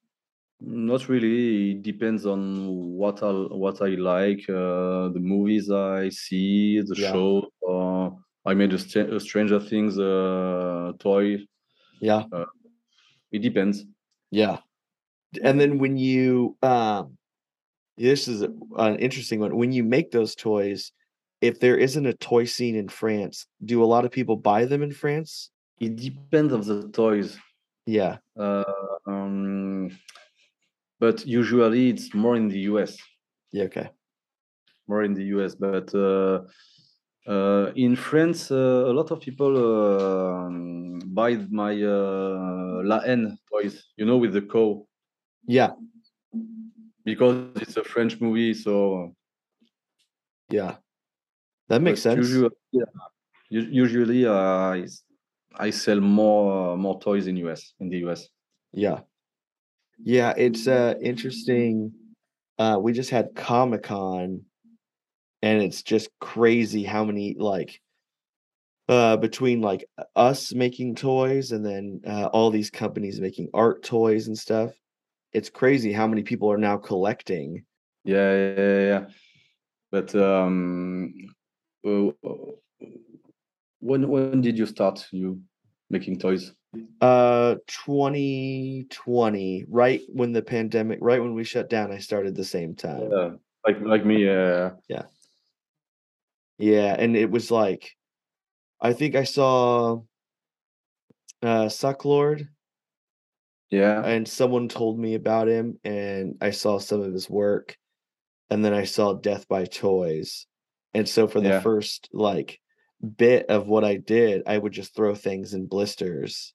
Not 0.61 1.09
really. 1.09 1.73
It 1.73 1.83
depends 1.83 2.27
on 2.27 2.69
what 2.97 3.23
I 3.23 3.31
what 3.33 3.83
I 3.83 3.89
like, 3.97 4.49
uh, 4.49 5.09
the 5.09 5.21
movies 5.21 5.71
I 5.71 6.09
see, 6.09 6.81
the 6.81 6.95
Yeah. 6.97 7.13
show. 7.13 7.51
Uh, 7.69 8.11
I 8.47 8.55
made 8.55 8.73
a, 8.73 9.17
a 9.17 9.21
Stranger 9.21 9.61
Things 9.61 9.99
uh, 9.99 10.93
toy. 10.99 11.39
yeah 12.01 12.25
It 13.33 13.41
depends. 13.43 13.85
Yeah. 14.31 14.59
And 15.43 15.61
then 15.61 15.79
when 15.79 15.97
you 15.97 16.57
um 16.63 17.19
this 17.97 18.27
is 18.29 18.43
a- 18.43 18.53
an 18.77 18.97
interesting 18.99 19.41
one. 19.41 19.57
When 19.57 19.73
you 19.73 19.85
make 19.85 20.11
those 20.11 20.35
toys, 20.35 20.93
if 21.41 21.61
there 21.61 21.77
isn't 21.77 22.07
a 22.07 22.15
toy 22.15 22.45
scene 22.45 22.75
in 22.77 22.89
France, 22.89 23.47
do 23.65 23.83
a 23.85 23.87
lot 23.95 24.05
of 24.05 24.11
people 24.11 24.37
buy 24.37 24.65
them 24.65 24.83
in 24.83 24.93
France? 24.93 25.51
it 25.81 25.97
depends 25.97 26.53
of 26.53 26.65
the 26.67 26.89
toys. 26.89 27.37
Yeah. 27.87 28.19
Uh, 28.39 28.63
um, 29.07 29.91
but 31.01 31.27
usually 31.27 31.89
it's 31.91 32.15
more 32.15 32.37
in 32.37 32.49
the 32.49 32.61
US. 32.73 32.97
Yeah. 33.53 33.65
Okay. 33.65 33.91
More 34.89 35.03
in 35.05 35.15
the 35.15 35.25
US, 35.37 35.55
but 35.55 35.95
uh, 35.95 36.43
uh, 37.27 37.73
in 37.75 37.97
France, 37.97 38.51
uh, 38.51 38.85
a 38.87 38.93
lot 38.93 39.11
of 39.11 39.21
people 39.21 39.53
um 39.57 40.99
buy 41.07 41.37
my 41.51 41.73
uh, 41.83 42.83
La 42.85 43.01
Haine 43.01 43.39
toys. 43.51 43.85
You 43.97 44.05
know, 44.07 44.19
with 44.19 44.33
the 44.35 44.43
cow, 44.43 44.87
Yeah. 45.47 45.73
because 47.05 47.37
it's 47.63 47.77
a 47.77 47.85
French 47.85 48.21
movie. 48.21 48.55
So 48.55 49.15
Yeah. 50.51 50.77
That 51.69 51.81
makes 51.81 52.03
sense. 52.03 52.19
Usually, 52.29 52.51
yeah, 52.73 52.85
u- 53.49 53.71
usually 53.85 54.27
uh, 54.27 54.35
I 54.77 54.87
I 55.57 55.71
sell 55.71 56.01
more 56.01 56.77
more 56.77 57.01
toys 57.01 57.27
in 57.27 57.37
US 57.47 57.73
in 57.81 57.89
the 57.89 57.99
US. 58.07 58.29
Yeah. 58.73 59.01
Yeah, 60.03 60.35
it's 60.37 60.67
uh 60.67 60.95
interesting. 61.01 61.93
Uh 62.59 62.79
we 62.81 62.93
just 62.93 63.11
had 63.11 63.35
Comic-Con 63.35 64.43
and 65.43 65.63
it's 65.63 65.83
just 65.83 66.09
crazy 66.21 66.83
how 66.85 67.05
many 67.05 67.37
like 67.39 67.81
uh 68.89 69.17
between 69.17 69.61
like 69.61 69.85
us 70.17 70.53
making 70.53 70.95
toys 70.95 71.53
and 71.53 71.65
then 71.65 72.01
uh, 72.07 72.27
all 72.27 72.51
these 72.51 72.71
companies 72.71 73.21
making 73.21 73.49
art 73.55 73.83
toys 73.83 74.27
and 74.29 74.39
stuff. 74.39 74.73
It's 75.33 75.51
crazy 75.51 75.93
how 75.93 76.07
many 76.07 76.23
people 76.23 76.51
are 76.53 76.59
now 76.59 76.77
collecting. 76.77 77.65
Yeah, 78.05 78.55
yeah, 78.57 78.81
yeah. 78.81 79.07
But 79.91 80.15
um, 80.15 81.15
when 83.81 84.09
when 84.09 84.41
did 84.41 84.59
you 84.59 84.67
start 84.67 85.07
you 85.13 85.41
making 85.89 86.19
toys? 86.19 86.53
Uh 87.01 87.57
2020, 87.67 89.65
right 89.69 90.01
when 90.09 90.33
the 90.33 90.43
pandemic, 90.43 90.99
right 91.03 91.21
when 91.21 91.35
we 91.35 91.45
shut 91.45 91.69
down, 91.69 91.93
I 91.93 91.99
started 91.99 92.35
the 92.35 92.45
same 92.45 92.75
time. 92.75 93.11
Yeah, 93.11 93.31
like 93.67 93.81
like 93.81 94.07
me. 94.07 94.29
Uh, 94.29 94.71
Yeah, 94.89 95.05
Yeah, 96.59 96.97
and 96.99 97.17
it 97.17 97.31
was 97.31 97.51
like 97.51 97.93
I 98.81 98.93
think 98.93 99.17
I 99.17 99.25
saw 99.25 100.03
uh 101.43 101.67
Sucklord 101.69 102.49
yeah, 103.71 104.05
and 104.05 104.29
someone 104.29 104.69
told 104.69 104.99
me 104.99 105.15
about 105.15 105.49
him 105.49 105.79
and 105.85 106.37
I 106.41 106.51
saw 106.51 106.79
some 106.79 107.01
of 107.01 107.13
his 107.13 107.29
work 107.29 107.77
and 108.51 108.65
then 108.65 108.75
I 108.75 108.85
saw 108.85 109.15
Death 109.15 109.49
by 109.49 109.65
Toys. 109.65 110.47
And 110.95 111.09
so 111.09 111.27
for 111.27 111.41
the 111.41 111.51
Yeah. 111.51 111.61
first 111.61 112.09
like 112.13 112.61
bit 113.17 113.47
of 113.51 113.67
what 113.67 113.85
I 113.85 113.97
did, 113.97 114.43
I 114.47 114.59
would 114.59 114.73
just 114.73 114.95
throw 114.95 115.15
things 115.15 115.55
in 115.55 115.67
blisters. 115.67 116.55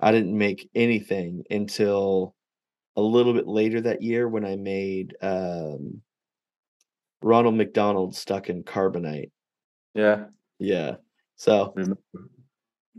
I 0.00 0.12
didn't 0.12 0.36
make 0.36 0.68
anything 0.74 1.44
until 1.50 2.34
a 2.96 3.02
little 3.02 3.32
bit 3.32 3.46
later 3.46 3.80
that 3.82 4.02
year 4.02 4.28
when 4.28 4.44
I 4.44 4.56
made 4.56 5.16
um 5.22 6.02
Ronald 7.22 7.54
McDonald 7.54 8.14
stuck 8.16 8.50
in 8.50 8.64
carbonite. 8.64 9.30
yeah. 9.94 10.24
Yeah. 10.58 10.96
So 11.36 11.74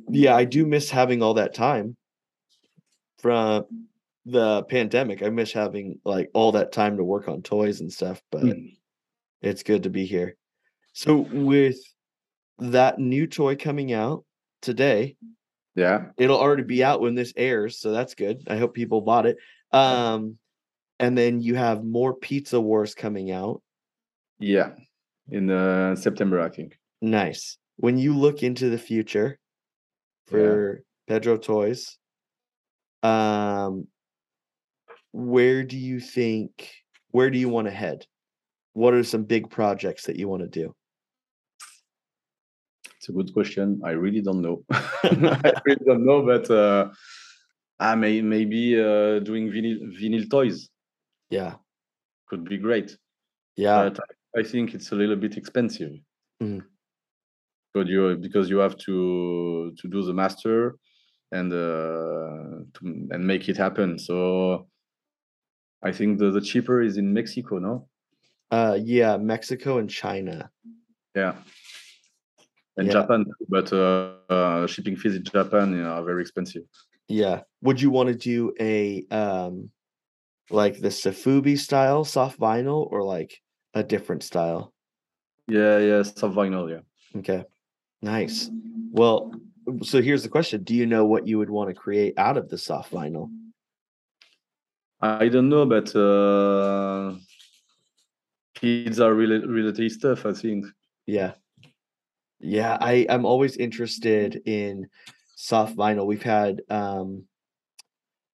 yeah, 0.09 0.35
I 0.35 0.45
do 0.45 0.65
miss 0.65 0.89
having 0.89 1.21
all 1.21 1.35
that 1.35 1.53
time 1.53 1.95
from 3.19 3.65
the 4.25 4.63
pandemic. 4.63 5.21
I 5.21 5.29
miss 5.29 5.51
having 5.53 5.99
like 6.05 6.29
all 6.33 6.53
that 6.53 6.71
time 6.71 6.97
to 6.97 7.03
work 7.03 7.27
on 7.27 7.41
toys 7.41 7.81
and 7.81 7.91
stuff, 7.91 8.21
but 8.31 8.43
Mm. 8.43 8.77
it's 9.41 9.63
good 9.63 9.83
to 9.83 9.89
be 9.89 10.05
here. 10.05 10.35
So 10.93 11.17
with 11.31 11.77
that 12.59 12.99
new 12.99 13.27
toy 13.27 13.55
coming 13.55 13.93
out 13.93 14.25
today, 14.61 15.17
Yeah, 15.75 16.05
it'll 16.17 16.39
already 16.39 16.63
be 16.63 16.83
out 16.83 17.01
when 17.01 17.15
this 17.15 17.33
airs, 17.35 17.79
so 17.79 17.91
that's 17.91 18.15
good. 18.15 18.43
I 18.47 18.57
hope 18.57 18.73
people 18.73 19.01
bought 19.01 19.25
it. 19.25 19.37
Um 19.71 20.37
and 20.99 21.17
then 21.17 21.41
you 21.41 21.55
have 21.55 21.83
more 21.83 22.13
Pizza 22.13 22.59
Wars 22.61 22.95
coming 22.95 23.31
out. 23.31 23.61
yeah. 24.39 24.71
In 25.29 25.49
uh, 25.49 25.95
September, 25.95 26.39
I 26.41 26.49
think. 26.49 26.77
Nice. 27.01 27.57
When 27.77 27.97
you 27.97 28.15
look 28.15 28.43
into 28.43 28.69
the 28.69 28.77
future 28.77 29.39
for 30.27 30.83
Pedro 31.07 31.37
Toys, 31.37 31.97
um, 33.03 33.87
where 35.13 35.63
do 35.63 35.77
you 35.77 36.01
think, 36.01 36.69
where 37.11 37.29
do 37.29 37.37
you 37.37 37.47
want 37.47 37.67
to 37.67 37.71
head? 37.71 38.05
What 38.73 38.93
are 38.93 39.03
some 39.03 39.23
big 39.23 39.49
projects 39.49 40.07
that 40.07 40.17
you 40.17 40.27
want 40.27 40.43
to 40.43 40.49
do? 40.49 40.75
It's 43.03 43.09
a 43.09 43.11
good 43.11 43.33
question. 43.33 43.81
I 43.83 43.91
really 43.91 44.21
don't 44.21 44.41
know. 44.41 44.63
I 44.71 45.51
really 45.65 45.83
don't 45.85 46.05
know, 46.05 46.21
but 46.25 46.49
uh, 46.49 46.89
I 47.77 47.95
may 47.95 48.21
maybe 48.21 48.79
uh, 48.79 49.19
doing 49.19 49.51
vinyl 49.51 49.77
vinyl 50.01 50.29
toys 50.29 50.69
Yeah. 51.29 51.55
could 52.29 52.45
be 52.45 52.57
great. 52.57 52.97
Yeah. 53.57 53.89
but 53.89 53.99
I, 54.39 54.43
think 54.43 54.73
it's 54.73 54.93
a 54.93 54.95
little 54.95 55.17
bit 55.17 55.35
expensive. 55.35 55.91
Mhm. 56.41 56.63
But 57.73 57.87
you 57.87 58.15
because 58.15 58.49
you 58.49 58.59
have 58.59 58.77
to 58.85 59.73
to 59.79 59.87
do 59.89 60.01
the 60.01 60.13
master 60.13 60.77
and 61.33 61.51
uh, 61.51 62.63
to, 62.75 62.81
and 63.11 63.27
make 63.27 63.49
it 63.49 63.57
happen. 63.57 63.99
So 63.99 64.69
I 65.81 65.91
think 65.91 66.19
the, 66.19 66.31
the 66.31 66.39
cheaper 66.49 66.81
is 66.81 66.95
in 66.95 67.11
Mexico, 67.13 67.59
no? 67.59 67.89
Uh, 68.49 68.77
yeah. 68.81 69.17
Mexico 69.17 69.79
and 69.79 69.89
China. 69.89 70.49
Yeah. 71.13 71.35
And 72.77 72.87
Yeah. 72.87 72.93
Japan, 72.93 73.25
but 73.49 73.71
uh, 73.71 74.15
uh, 74.29 74.67
shipping 74.67 74.95
fees 74.95 75.15
in 75.15 75.23
Japan 75.23 75.79
are 75.83 76.03
very 76.03 76.21
expensive. 76.21 76.63
Yeah. 77.07 77.41
Would 77.61 77.79
you 77.81 77.91
want 77.91 78.09
to 78.09 78.15
do 78.15 78.53
a, 78.59 79.05
um, 79.11 79.69
like 80.49 80.79
the 80.79 80.89
sofubi 80.89 81.57
style 81.57 82.03
soft 82.03 82.39
vinyl 82.39 82.91
or 82.91 83.03
like 83.03 83.41
a 83.73 83.83
different 83.83 84.23
style? 84.23 84.73
Yeah, 85.47 85.77
yeah, 85.77 86.01
soft 86.03 86.35
vinyl, 86.35 86.69
yeah. 86.69 87.19
Okay. 87.19 87.45
Nice. 88.01 88.49
Well, 88.91 89.33
so 89.81 90.01
here's 90.01 90.23
the 90.23 90.29
question. 90.29 90.63
Do 90.63 90.75
you 90.75 90.85
know 90.85 91.05
what 91.05 91.27
you 91.27 91.37
would 91.37 91.49
want 91.49 91.69
to 91.69 91.75
create 91.75 92.17
out 92.17 92.37
of 92.37 92.49
the 92.49 92.57
soft 92.57 92.91
vinyl? 92.91 93.29
I 94.99 95.27
don't 95.27 95.49
know, 95.49 95.65
but 95.65 95.93
uh, 95.95 97.15
kids 98.55 98.99
are 98.99 99.13
really 99.13 99.45
really 99.45 99.89
stuff. 99.89 100.25
I 100.25 100.33
think. 100.33 100.65
Yeah. 101.05 101.33
Yeah, 102.43 102.77
I 102.81 103.05
I'm 103.09 103.25
always 103.25 103.55
interested 103.57 104.41
in 104.45 104.89
soft 105.35 105.75
vinyl. 105.75 106.05
We've 106.05 106.21
had 106.21 106.61
um 106.69 107.25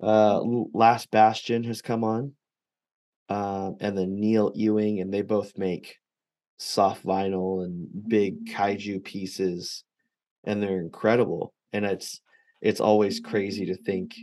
uh 0.02 0.42
Last 0.74 1.12
Bastion 1.12 1.64
has 1.66 1.82
come 1.82 2.04
on. 2.04 2.34
Um 3.30 3.78
and 3.82 3.98
then 3.98 4.20
Neil 4.20 4.52
Ewing 4.56 5.02
and 5.02 5.14
they 5.14 5.22
both 5.24 5.58
make 5.58 5.98
soft 6.60 7.06
vinyl 7.06 7.66
and 7.66 7.88
big 8.10 8.46
kaiju 8.48 9.04
pieces 9.04 9.86
and 10.46 10.64
they're 10.64 10.82
incredible. 10.82 11.54
And 11.74 11.86
it's 11.86 12.22
it's 12.62 12.82
always 12.82 13.20
crazy 13.20 13.66
to 13.68 13.76
think 13.78 14.16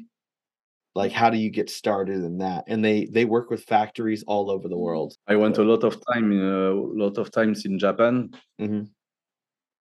like 0.95 1.13
how 1.13 1.29
do 1.31 1.37
you 1.37 1.51
get 1.51 1.69
started 1.71 2.25
in 2.25 2.39
that? 2.39 2.65
And 2.69 2.85
they 2.85 3.07
they 3.07 3.25
work 3.25 3.51
with 3.51 3.65
factories 3.65 4.25
all 4.27 4.51
over 4.51 4.69
the 4.69 4.79
world. 4.79 5.15
I 5.27 5.37
went 5.37 5.59
a 5.59 5.63
lot 5.65 5.85
of 5.85 5.97
time, 6.13 6.33
a 6.33 6.73
lot 6.73 7.19
of 7.19 7.31
times 7.33 7.65
in 7.65 7.79
Japan, 7.79 8.31
Mhm. 8.61 8.96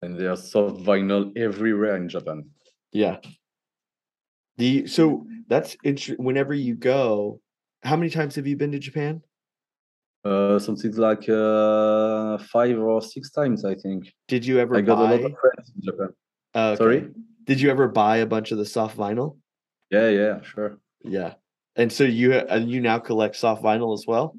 And 0.04 0.20
there's 0.20 0.52
soft 0.52 0.78
vinyl 0.84 1.36
everywhere 1.38 1.96
in 1.96 2.10
Japan. 2.10 2.50
Yeah. 2.92 3.18
The 4.58 4.86
so 4.88 5.26
that's 5.48 5.76
interesting. 5.84 6.24
whenever 6.24 6.54
you 6.54 6.76
go, 6.76 7.39
how 7.84 7.96
many 7.96 8.12
times 8.12 8.36
have 8.36 8.46
you 8.46 8.56
been 8.56 8.72
to 8.72 8.80
Japan? 8.80 9.22
Uh, 10.24 10.58
something 10.58 10.96
like 10.96 11.28
uh, 11.28 12.38
five 12.38 12.80
or 12.80 13.02
six 13.02 13.32
times, 13.32 13.66
I 13.66 13.76
think. 13.76 14.13
Did 14.28 14.46
you 14.46 14.60
ever 14.60 14.78
I 14.78 14.82
got 14.82 14.98
buy? 14.98 15.13
a 15.13 15.18
lot 15.18 15.32
of 15.32 15.38
friends 15.39 15.72
in 15.76 15.82
Japan. 15.82 16.10
Oh, 16.54 16.70
okay. 16.70 16.78
Sorry. 16.78 17.10
Did 17.46 17.60
you 17.60 17.70
ever 17.72 17.88
buy 17.88 18.18
a 18.18 18.26
bunch 18.26 18.52
of 18.52 18.58
the 18.58 18.66
soft 18.66 18.96
vinyl? 18.96 19.38
Yeah, 19.89 20.10
yeah, 20.10 20.42
sure. 20.42 20.78
Yeah. 21.04 21.34
And 21.76 21.92
so 21.92 22.04
you 22.04 22.34
and 22.34 22.70
you 22.70 22.80
now 22.80 23.00
collect 23.00 23.36
soft 23.36 23.63
vinyl 23.63 23.94
as 23.94 24.06
well? 24.08 24.38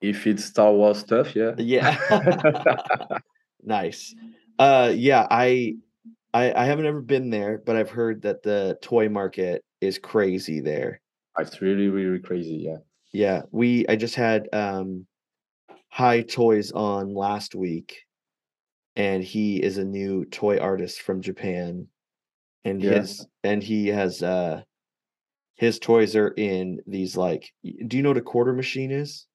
If 0.00 0.26
it's 0.26 0.44
Star 0.44 0.72
Wars 0.72 0.98
stuff, 0.98 1.34
yeah. 1.34 1.54
Yeah. 1.56 1.96
nice. 3.64 4.14
Uh 4.58 4.92
yeah, 4.94 5.26
I 5.30 5.76
I 6.34 6.52
I 6.54 6.64
haven't 6.66 6.86
ever 6.86 7.02
been 7.02 7.30
there, 7.30 7.58
but 7.58 7.76
I've 7.76 7.90
heard 7.90 8.22
that 8.22 8.42
the 8.42 8.78
toy 8.82 9.08
market 9.08 9.64
is 9.80 9.98
crazy 9.98 10.60
there. 10.60 11.00
It's 11.38 11.60
really, 11.60 11.88
really 11.88 12.20
crazy. 12.20 12.56
Yeah. 12.56 12.78
Yeah, 13.12 13.42
we 13.50 13.86
I 13.88 13.96
just 13.96 14.14
had 14.14 14.48
um 14.52 15.06
High 15.90 16.22
Toys 16.22 16.72
on 16.72 17.14
last 17.14 17.54
week 17.54 18.04
and 18.96 19.24
he 19.24 19.62
is 19.62 19.78
a 19.78 19.84
new 19.84 20.24
toy 20.26 20.58
artist 20.58 21.02
from 21.02 21.22
Japan 21.22 21.88
and 22.64 22.82
Yeah. 22.82 22.92
his 22.92 23.26
and 23.44 23.62
he 23.62 23.88
has 23.88 24.22
uh 24.22 24.62
his 25.56 25.78
toys 25.80 26.16
are 26.16 26.30
in 26.36 26.80
these 26.86 27.16
like 27.16 27.52
do 27.86 27.96
you 27.96 28.02
know 28.02 28.10
what 28.10 28.18
a 28.18 28.22
quarter 28.22 28.52
machine 28.54 28.92
is? 28.92 29.26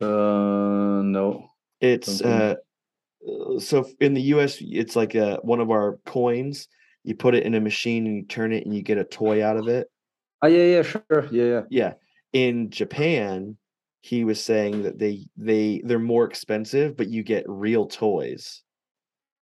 Uh, 0.00 1.00
no. 1.04 1.51
It's 1.82 2.18
Something. 2.18 2.30
uh 2.30 2.54
so 3.58 3.86
in 4.00 4.14
the 4.14 4.22
US, 4.34 4.58
it's 4.60 4.96
like 4.96 5.14
a 5.14 5.36
one 5.42 5.60
of 5.60 5.70
our 5.70 5.98
coins. 6.06 6.68
You 7.04 7.14
put 7.14 7.34
it 7.34 7.44
in 7.44 7.54
a 7.54 7.60
machine 7.60 8.06
and 8.06 8.16
you 8.16 8.22
turn 8.24 8.52
it 8.52 8.64
and 8.64 8.74
you 8.74 8.82
get 8.82 8.98
a 8.98 9.04
toy 9.04 9.44
out 9.44 9.56
of 9.56 9.68
it. 9.68 9.88
Ah, 10.40 10.46
yeah, 10.46 10.64
yeah, 10.64 10.82
sure. 10.82 11.28
Yeah, 11.30 11.44
yeah. 11.44 11.62
Yeah. 11.68 11.92
In 12.32 12.70
Japan, 12.70 13.56
he 14.00 14.24
was 14.24 14.42
saying 14.42 14.82
that 14.84 14.98
they 14.98 15.26
they 15.36 15.82
they're 15.84 15.98
more 15.98 16.24
expensive, 16.24 16.96
but 16.96 17.08
you 17.08 17.22
get 17.22 17.44
real 17.48 17.86
toys. 17.86 18.62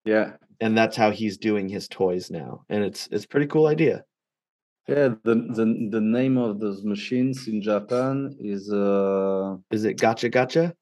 Yeah. 0.05 0.33
And 0.61 0.76
that's 0.76 0.96
how 0.96 1.11
he's 1.11 1.38
doing 1.38 1.68
his 1.68 1.88
toys 1.88 2.31
now. 2.31 2.64
And 2.68 2.85
it's 2.85 3.07
it's 3.11 3.24
a 3.24 3.29
pretty 3.29 3.46
cool 3.46 3.66
idea. 3.66 4.05
Yeah, 4.88 5.14
the, 5.24 5.35
the 5.35 5.88
the 5.90 6.00
name 6.00 6.37
of 6.37 6.59
those 6.59 6.83
machines 6.85 7.46
in 7.48 7.62
Japan 7.62 8.37
is 8.40 8.72
uh 8.72 9.57
Is 9.70 9.85
it 9.85 9.96
gacha 9.98 10.31
gacha? 10.31 10.72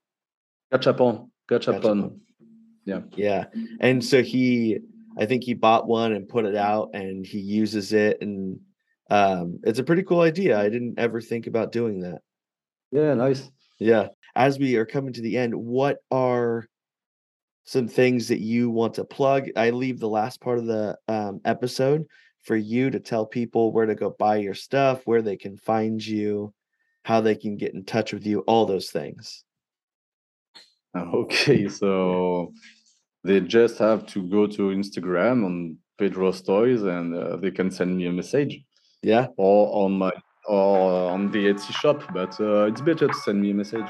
gachapon. 0.73 1.29
Gachapon. 1.49 2.19
Yeah. 2.85 3.01
Yeah. 3.15 3.45
And 3.81 4.05
so 4.05 4.23
he 4.23 4.79
I 5.19 5.27
think 5.27 5.45
he 5.45 5.55
bought 5.55 5.89
one 5.89 6.13
and 6.13 6.29
put 6.29 6.45
it 6.45 6.57
out 6.57 6.91
and 6.95 7.27
he 7.27 7.39
uses 7.39 7.93
it 7.93 8.19
and 8.21 8.61
um 9.11 9.59
it's 9.65 9.79
a 9.79 9.85
pretty 9.85 10.03
cool 10.03 10.21
idea. 10.21 10.59
I 10.59 10.69
didn't 10.69 10.99
ever 10.99 11.21
think 11.21 11.47
about 11.47 11.73
doing 11.73 12.01
that. 12.01 12.21
Yeah, 12.91 13.15
nice. 13.15 13.51
Yeah. 13.79 14.09
As 14.35 14.59
we 14.59 14.77
are 14.77 14.87
coming 14.87 15.13
to 15.15 15.21
the 15.21 15.37
end, 15.37 15.55
what 15.55 15.99
are 16.11 16.67
some 17.65 17.89
things 17.89 18.29
that 18.29 18.41
you 18.41 18.71
want 18.71 18.95
to 18.95 19.05
plug? 19.05 19.49
I 19.57 19.71
leave 19.71 20.01
the 20.01 20.09
last 20.09 20.41
part 20.41 20.59
of 20.59 20.67
the 20.67 20.97
um, 21.09 21.41
episode 21.45 22.07
for 22.45 22.57
you 22.57 22.89
to 22.91 23.01
tell 23.01 23.27
people 23.27 23.73
where 23.73 23.85
to 23.85 23.95
go 23.95 24.15
buy 24.19 24.37
your 24.37 24.55
stuff, 24.55 25.03
where 25.05 25.21
they 25.21 25.37
can 25.37 25.59
find 25.59 26.05
you, 26.05 26.55
how 27.03 27.21
they 27.21 27.35
can 27.35 27.57
get 27.57 27.75
in 27.75 27.85
touch 27.85 28.13
with 28.13 28.25
you, 28.25 28.41
all 28.41 28.65
those 28.65 28.91
things. 28.91 29.45
Okay, 30.97 31.69
so 31.69 32.53
they 33.25 33.41
just 33.41 33.79
have 33.79 34.07
to 34.07 34.23
go 34.23 34.47
to 34.47 34.63
Instagram 34.71 35.45
on 35.45 35.77
Pedro's 35.99 36.43
Toys 36.43 36.83
and 36.83 37.15
uh, 37.15 37.37
they 37.37 37.51
can 37.51 37.71
send 37.71 37.97
me 37.97 38.07
a 38.07 38.13
message 38.13 38.61
Yeah. 39.03 39.27
or 39.37 39.85
on 39.85 39.93
my 39.99 40.13
or 40.47 41.11
on 41.11 41.31
the 41.31 41.47
Etsy 41.47 41.73
shop. 41.75 42.03
But 42.15 42.41
uh, 42.41 42.65
it's 42.67 42.81
better 42.81 43.07
to 43.09 43.15
send 43.15 43.41
me 43.43 43.51
a 43.51 43.55
message. 43.55 43.87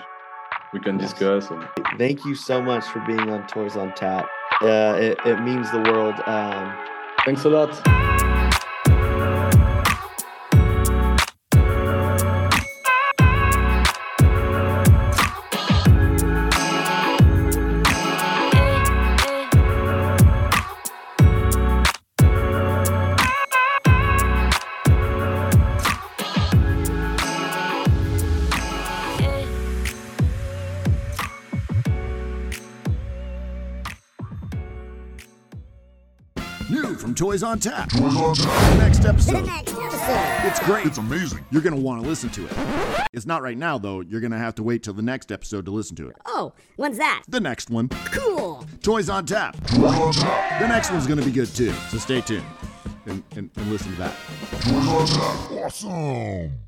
We 0.72 0.80
can 0.80 0.98
Yes. 0.98 1.12
discuss. 1.12 1.50
And 1.50 1.64
Thank 1.98 2.24
you 2.24 2.34
so 2.34 2.60
much 2.60 2.84
for 2.86 3.00
being 3.06 3.30
on 3.30 3.46
Toys 3.46 3.76
on 3.76 3.94
Tap. 3.94 4.26
Uh, 4.60 4.96
it, 4.98 5.18
it 5.24 5.40
means 5.42 5.70
the 5.70 5.80
world. 5.92 6.14
Um, 6.26 6.74
thanks 7.24 7.44
a 7.44 7.48
lot. 7.50 8.07
New 37.38 37.46
from 37.46 37.60
Toys 37.60 37.60
on 37.60 37.60
Tap. 37.60 37.90
Toys 37.90 38.16
on 38.16 38.34
Tap. 38.34 38.78
Next 38.78 39.04
episode. 39.04 39.46
Next 39.46 39.72
episode. 39.74 40.46
It's 40.46 40.60
great. 40.60 40.86
It's 40.86 40.98
amazing. 40.98 41.44
You're 41.50 41.62
going 41.62 41.74
to 41.74 41.80
want 41.80 42.02
to 42.02 42.08
listen 42.08 42.30
to 42.30 42.46
it. 42.46 42.52
It's 43.12 43.26
not 43.26 43.42
right 43.42 43.56
now, 43.56 43.78
though. 43.78 44.00
You're 44.00 44.20
going 44.20 44.32
to 44.32 44.38
have 44.38 44.54
to 44.56 44.62
wait 44.62 44.82
till 44.82 44.94
the 44.94 45.02
next 45.02 45.30
episode 45.30 45.64
to 45.66 45.70
listen 45.70 45.96
to 45.96 46.08
it. 46.08 46.16
Oh, 46.26 46.52
when's 46.76 46.98
that? 46.98 47.22
The 47.28 47.40
next 47.40 47.70
one. 47.70 47.88
Cool. 47.88 48.64
Toys 48.82 49.08
on 49.08 49.26
Tap. 49.26 49.56
Toys 49.66 49.84
on 49.84 50.12
Tap. 50.12 50.60
The 50.60 50.68
next 50.68 50.90
one's 50.90 51.06
going 51.06 51.18
to 51.18 51.24
be 51.24 51.32
good, 51.32 51.48
too. 51.48 51.72
So 51.90 51.98
stay 51.98 52.20
tuned 52.20 52.44
and, 53.06 53.22
and, 53.36 53.50
and 53.56 53.70
listen 53.70 53.92
to 53.92 53.98
that. 53.98 54.14
Toys 54.60 54.88
on 54.88 55.06
Tap. 55.06 55.50
Awesome. 55.64 56.67